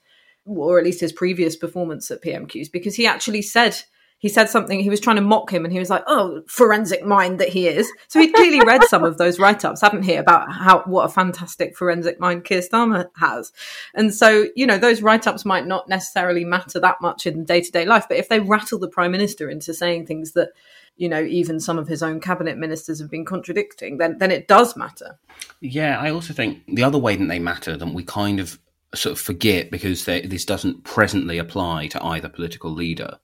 or 0.47 0.79
at 0.79 0.85
least 0.85 1.01
his 1.01 1.13
previous 1.13 1.55
performance 1.55 2.11
at 2.11 2.23
PMQs, 2.23 2.73
because 2.73 2.95
he 2.95 3.07
actually 3.07 3.43
said 3.43 3.83
he 4.19 4.29
said 4.31 4.49
something, 4.49 4.81
he 4.81 4.91
was 4.91 5.01
trying 5.01 5.17
to 5.17 5.23
mock 5.23 5.53
him, 5.53 5.65
and 5.65 5.73
he 5.73 5.79
was 5.79 5.91
like, 5.91 6.03
oh, 6.07 6.43
forensic 6.47 7.05
mind 7.05 7.39
that 7.39 7.51
he 7.51 7.69
is. 7.69 7.91
So 8.09 8.19
he 8.19 8.33
clearly 8.33 8.61
read 8.61 8.85
some 8.85 9.05
of 9.05 9.19
those 9.19 9.39
write 9.39 9.65
ups, 9.65 9.83
haven't 9.83 10.05
he, 10.05 10.15
about 10.15 10.51
how 10.53 10.83
what 10.87 11.05
a 11.05 11.09
fantastic 11.09 11.77
forensic 11.77 12.19
mind 12.19 12.45
Keir 12.45 12.61
Starmer 12.61 13.09
has. 13.17 13.53
And 13.95 14.15
so, 14.15 14.47
you 14.57 14.67
know, 14.67 14.79
those 14.79 15.03
write 15.03 15.27
ups 15.27 15.45
might 15.45 15.67
not 15.67 15.89
necessarily 15.89 16.45
matter 16.45 16.81
that 16.81 17.01
much 17.03 17.27
in 17.27 17.45
day 17.45 17.61
to 17.61 17.71
day 17.71 17.85
life, 17.85 18.07
but 18.09 18.17
if 18.17 18.29
they 18.29 18.41
rattle 18.41 18.79
the 18.79 18.89
prime 18.89 19.13
minister 19.13 19.51
into 19.51 19.75
saying 19.75 20.07
things 20.07 20.33
that, 20.33 20.49
you 20.97 21.11
know, 21.11 21.23
even 21.23 21.61
some 21.61 21.79
of 21.79 21.89
his 21.89 22.03
own 22.03 22.21
cabinet 22.21 22.57
ministers 22.57 23.01
have 23.01 23.11
been 23.11 23.27
contradicting, 23.27 23.99
then 23.99 24.17
then 24.17 24.31
it 24.31 24.49
does 24.49 24.77
matter. 24.77 25.19
Yeah, 25.61 26.01
I 26.01 26.11
also 26.11 26.33
think 26.33 26.63
the 26.67 26.85
other 26.85 26.99
way 26.99 27.17
that 27.17 27.27
they 27.27 27.39
matter, 27.39 27.77
that 27.77 27.93
we 27.93 28.03
kind 28.03 28.41
of 28.41 28.59
sort 28.95 29.13
of 29.13 29.21
forget 29.21 29.71
because 29.71 30.07
this 30.07 30.47
doesn't 30.47 30.85
presently 30.85 31.37
apply 31.37 31.89
to 31.89 32.03
either 32.03 32.31
political 32.31 32.71
leader 32.71 33.19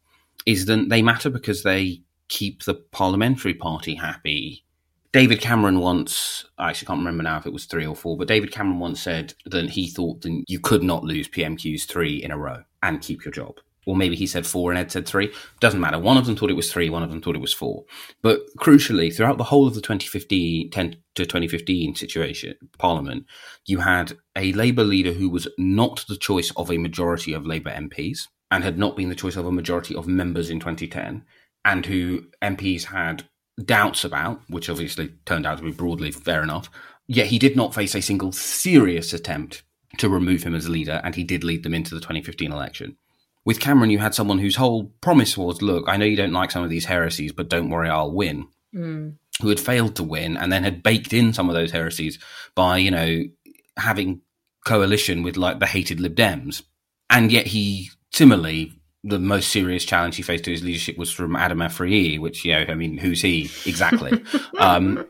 is 0.46 0.66
that 0.66 0.88
they 0.88 1.02
matter 1.02 1.30
because 1.30 1.62
they 1.62 2.02
keep 2.28 2.62
the 2.64 2.74
parliamentary 2.74 3.54
party 3.54 3.94
happy. 3.94 4.64
David 5.12 5.40
Cameron 5.40 5.80
once, 5.80 6.46
I 6.56 6.70
actually 6.70 6.86
can't 6.86 7.00
remember 7.00 7.22
now 7.22 7.36
if 7.36 7.44
it 7.44 7.52
was 7.52 7.66
three 7.66 7.86
or 7.86 7.94
four, 7.94 8.16
but 8.16 8.28
David 8.28 8.50
Cameron 8.50 8.78
once 8.78 9.02
said 9.02 9.34
that 9.44 9.70
he 9.70 9.88
thought 9.88 10.22
that 10.22 10.44
you 10.48 10.58
could 10.58 10.82
not 10.82 11.04
lose 11.04 11.28
PMQs 11.28 11.86
three 11.86 12.22
in 12.22 12.30
a 12.30 12.38
row 12.38 12.62
and 12.82 13.02
keep 13.02 13.24
your 13.24 13.32
job. 13.32 13.56
Or 13.84 13.96
maybe 13.96 14.16
he 14.16 14.26
said 14.26 14.46
four 14.46 14.70
and 14.70 14.78
Ed 14.78 14.92
said 14.92 15.06
three. 15.06 15.32
Doesn't 15.60 15.80
matter. 15.80 15.98
One 15.98 16.16
of 16.16 16.24
them 16.24 16.36
thought 16.36 16.50
it 16.50 16.56
was 16.56 16.72
three, 16.72 16.88
one 16.88 17.02
of 17.02 17.10
them 17.10 17.20
thought 17.20 17.34
it 17.34 17.40
was 17.40 17.52
four. 17.52 17.84
But 18.22 18.40
crucially, 18.56 19.14
throughout 19.14 19.38
the 19.38 19.44
whole 19.44 19.66
of 19.66 19.74
the 19.74 19.80
2015, 19.80 20.70
10 20.70 20.96
to 21.16 21.26
2015 21.26 21.96
situation, 21.96 22.54
Parliament, 22.78 23.26
you 23.66 23.80
had 23.80 24.16
a 24.36 24.52
Labour 24.52 24.84
leader 24.84 25.12
who 25.12 25.28
was 25.28 25.48
not 25.58 26.04
the 26.08 26.16
choice 26.16 26.52
of 26.56 26.70
a 26.70 26.78
majority 26.78 27.32
of 27.32 27.44
Labour 27.44 27.70
MPs 27.70 28.28
and 28.52 28.62
had 28.62 28.78
not 28.78 28.96
been 28.96 29.08
the 29.08 29.14
choice 29.14 29.36
of 29.36 29.46
a 29.46 29.50
majority 29.50 29.94
of 29.96 30.06
members 30.06 30.50
in 30.50 30.60
2010, 30.60 31.24
and 31.64 31.86
who 31.86 32.26
MPs 32.42 32.84
had 32.84 33.24
doubts 33.64 34.04
about, 34.04 34.42
which 34.48 34.68
obviously 34.68 35.14
turned 35.24 35.46
out 35.46 35.56
to 35.56 35.64
be 35.64 35.72
broadly 35.72 36.10
fair 36.10 36.42
enough. 36.42 36.68
Yet 37.06 37.28
he 37.28 37.38
did 37.38 37.56
not 37.56 37.74
face 37.74 37.94
a 37.94 38.02
single 38.02 38.30
serious 38.30 39.14
attempt 39.14 39.62
to 39.96 40.08
remove 40.10 40.42
him 40.42 40.54
as 40.54 40.68
leader, 40.68 41.00
and 41.02 41.14
he 41.14 41.24
did 41.24 41.44
lead 41.44 41.62
them 41.62 41.72
into 41.72 41.94
the 41.94 42.00
2015 42.00 42.52
election. 42.52 42.98
With 43.46 43.58
Cameron, 43.58 43.88
you 43.88 44.00
had 44.00 44.14
someone 44.14 44.38
whose 44.38 44.56
whole 44.56 44.92
promise 45.00 45.34
was 45.36 45.62
look, 45.62 45.88
I 45.88 45.96
know 45.96 46.04
you 46.04 46.16
don't 46.16 46.32
like 46.32 46.50
some 46.50 46.62
of 46.62 46.70
these 46.70 46.84
heresies, 46.84 47.32
but 47.32 47.48
don't 47.48 47.70
worry, 47.70 47.88
I'll 47.88 48.12
win. 48.12 48.48
Mm. 48.74 49.16
Who 49.40 49.48
had 49.48 49.60
failed 49.60 49.96
to 49.96 50.04
win 50.04 50.36
and 50.36 50.52
then 50.52 50.62
had 50.62 50.82
baked 50.82 51.14
in 51.14 51.32
some 51.32 51.48
of 51.48 51.54
those 51.54 51.72
heresies 51.72 52.18
by, 52.54 52.76
you 52.76 52.90
know, 52.90 53.24
having 53.78 54.20
coalition 54.66 55.22
with 55.22 55.38
like 55.38 55.58
the 55.58 55.66
hated 55.66 56.00
Lib 56.00 56.14
Dems. 56.14 56.62
And 57.08 57.32
yet 57.32 57.46
he 57.46 57.90
Similarly, 58.12 58.72
the 59.04 59.18
most 59.18 59.48
serious 59.48 59.84
challenge 59.84 60.16
he 60.16 60.22
faced 60.22 60.44
to 60.44 60.50
his 60.50 60.62
leadership 60.62 60.96
was 60.96 61.10
from 61.10 61.34
Adam 61.34 61.58
Afriyie, 61.58 62.20
which, 62.20 62.44
you 62.44 62.52
know, 62.52 62.64
I 62.68 62.74
mean, 62.74 62.98
who's 62.98 63.22
he 63.22 63.50
exactly? 63.66 64.22
um, 64.58 65.06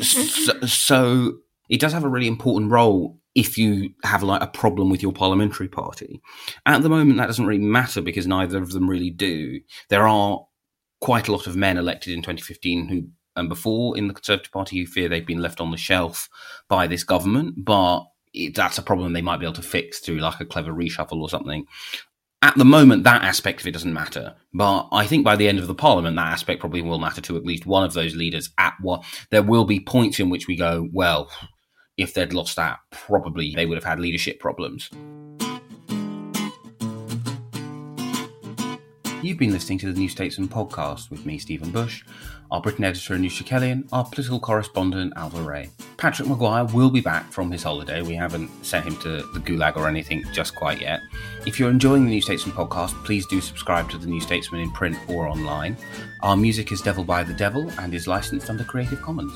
so, 0.00 0.60
so 0.66 1.32
it 1.68 1.80
does 1.80 1.92
have 1.92 2.04
a 2.04 2.08
really 2.08 2.28
important 2.28 2.70
role 2.70 3.18
if 3.34 3.58
you 3.58 3.90
have 4.04 4.22
like 4.22 4.42
a 4.42 4.46
problem 4.46 4.88
with 4.88 5.02
your 5.02 5.12
parliamentary 5.12 5.68
party. 5.68 6.22
At 6.64 6.82
the 6.82 6.88
moment, 6.88 7.18
that 7.18 7.26
doesn't 7.26 7.46
really 7.46 7.64
matter 7.64 8.00
because 8.00 8.26
neither 8.26 8.58
of 8.58 8.72
them 8.72 8.88
really 8.88 9.10
do. 9.10 9.60
There 9.90 10.06
are 10.06 10.46
quite 11.00 11.28
a 11.28 11.32
lot 11.32 11.46
of 11.46 11.56
men 11.56 11.76
elected 11.76 12.14
in 12.14 12.22
2015 12.22 12.88
who 12.88 13.08
and 13.36 13.48
before 13.48 13.98
in 13.98 14.06
the 14.06 14.14
Conservative 14.14 14.52
Party 14.52 14.78
who 14.78 14.86
fear 14.86 15.08
they've 15.08 15.26
been 15.26 15.42
left 15.42 15.60
on 15.60 15.72
the 15.72 15.76
shelf 15.76 16.28
by 16.68 16.86
this 16.86 17.02
government, 17.02 17.56
but 17.64 18.04
it, 18.32 18.54
that's 18.54 18.78
a 18.78 18.82
problem 18.82 19.12
they 19.12 19.22
might 19.22 19.38
be 19.38 19.44
able 19.44 19.54
to 19.54 19.62
fix 19.62 19.98
through 19.98 20.18
like 20.18 20.38
a 20.38 20.44
clever 20.44 20.72
reshuffle 20.72 21.20
or 21.20 21.28
something 21.28 21.66
at 22.44 22.54
the 22.56 22.64
moment, 22.64 23.04
that 23.04 23.22
aspect 23.22 23.62
of 23.62 23.66
it 23.66 23.70
doesn't 23.70 23.94
matter. 23.94 24.34
But 24.52 24.88
I 24.92 25.06
think 25.06 25.24
by 25.24 25.34
the 25.34 25.48
end 25.48 25.58
of 25.58 25.66
the 25.66 25.74
parliament, 25.74 26.16
that 26.16 26.30
aspect 26.30 26.60
probably 26.60 26.82
will 26.82 26.98
matter 26.98 27.22
to 27.22 27.38
at 27.38 27.46
least 27.46 27.64
one 27.64 27.84
of 27.84 27.94
those 27.94 28.14
leaders. 28.14 28.50
At 28.58 28.74
what 28.82 29.02
there 29.30 29.42
will 29.42 29.64
be 29.64 29.80
points 29.80 30.20
in 30.20 30.28
which 30.28 30.46
we 30.46 30.54
go, 30.54 30.86
well, 30.92 31.30
if 31.96 32.12
they'd 32.12 32.34
lost 32.34 32.56
that, 32.56 32.80
probably 32.90 33.54
they 33.54 33.64
would 33.64 33.78
have 33.78 33.84
had 33.84 33.98
leadership 33.98 34.40
problems. 34.40 34.90
You've 39.24 39.38
been 39.38 39.52
listening 39.52 39.78
to 39.78 39.90
the 39.90 39.98
New 39.98 40.10
Statesman 40.10 40.48
podcast 40.48 41.08
with 41.08 41.24
me, 41.24 41.38
Stephen 41.38 41.70
Bush, 41.70 42.04
our 42.50 42.60
Britain 42.60 42.84
editor 42.84 43.14
Anoosh 43.14 43.42
Chakelian, 43.42 43.88
our 43.90 44.04
political 44.04 44.38
correspondent 44.38 45.14
Ailbhe 45.14 45.46
Rea. 45.46 45.70
Patrick 45.96 46.28
Maguire 46.28 46.66
will 46.66 46.90
be 46.90 47.00
back 47.00 47.32
from 47.32 47.50
his 47.50 47.62
holiday. 47.62 48.02
We 48.02 48.14
haven't 48.14 48.50
sent 48.62 48.84
him 48.84 48.96
to 48.98 49.22
the 49.32 49.40
gulag 49.40 49.76
or 49.76 49.88
anything 49.88 50.24
just 50.34 50.54
quite 50.54 50.82
yet. 50.82 51.00
If 51.46 51.58
you're 51.58 51.70
enjoying 51.70 52.04
the 52.04 52.10
New 52.10 52.20
Statesman 52.20 52.54
podcast, 52.54 53.02
please 53.06 53.24
do 53.26 53.40
subscribe 53.40 53.88
to 53.92 53.96
the 53.96 54.08
New 54.08 54.20
Statesman 54.20 54.60
in 54.60 54.70
print 54.72 54.98
or 55.08 55.26
online. 55.26 55.78
Our 56.20 56.36
music 56.36 56.70
is 56.70 56.82
Devil 56.82 57.04
by 57.04 57.24
the 57.24 57.32
Devil 57.32 57.70
and 57.78 57.94
is 57.94 58.06
licensed 58.06 58.50
under 58.50 58.62
Creative 58.62 59.00
Commons. 59.00 59.32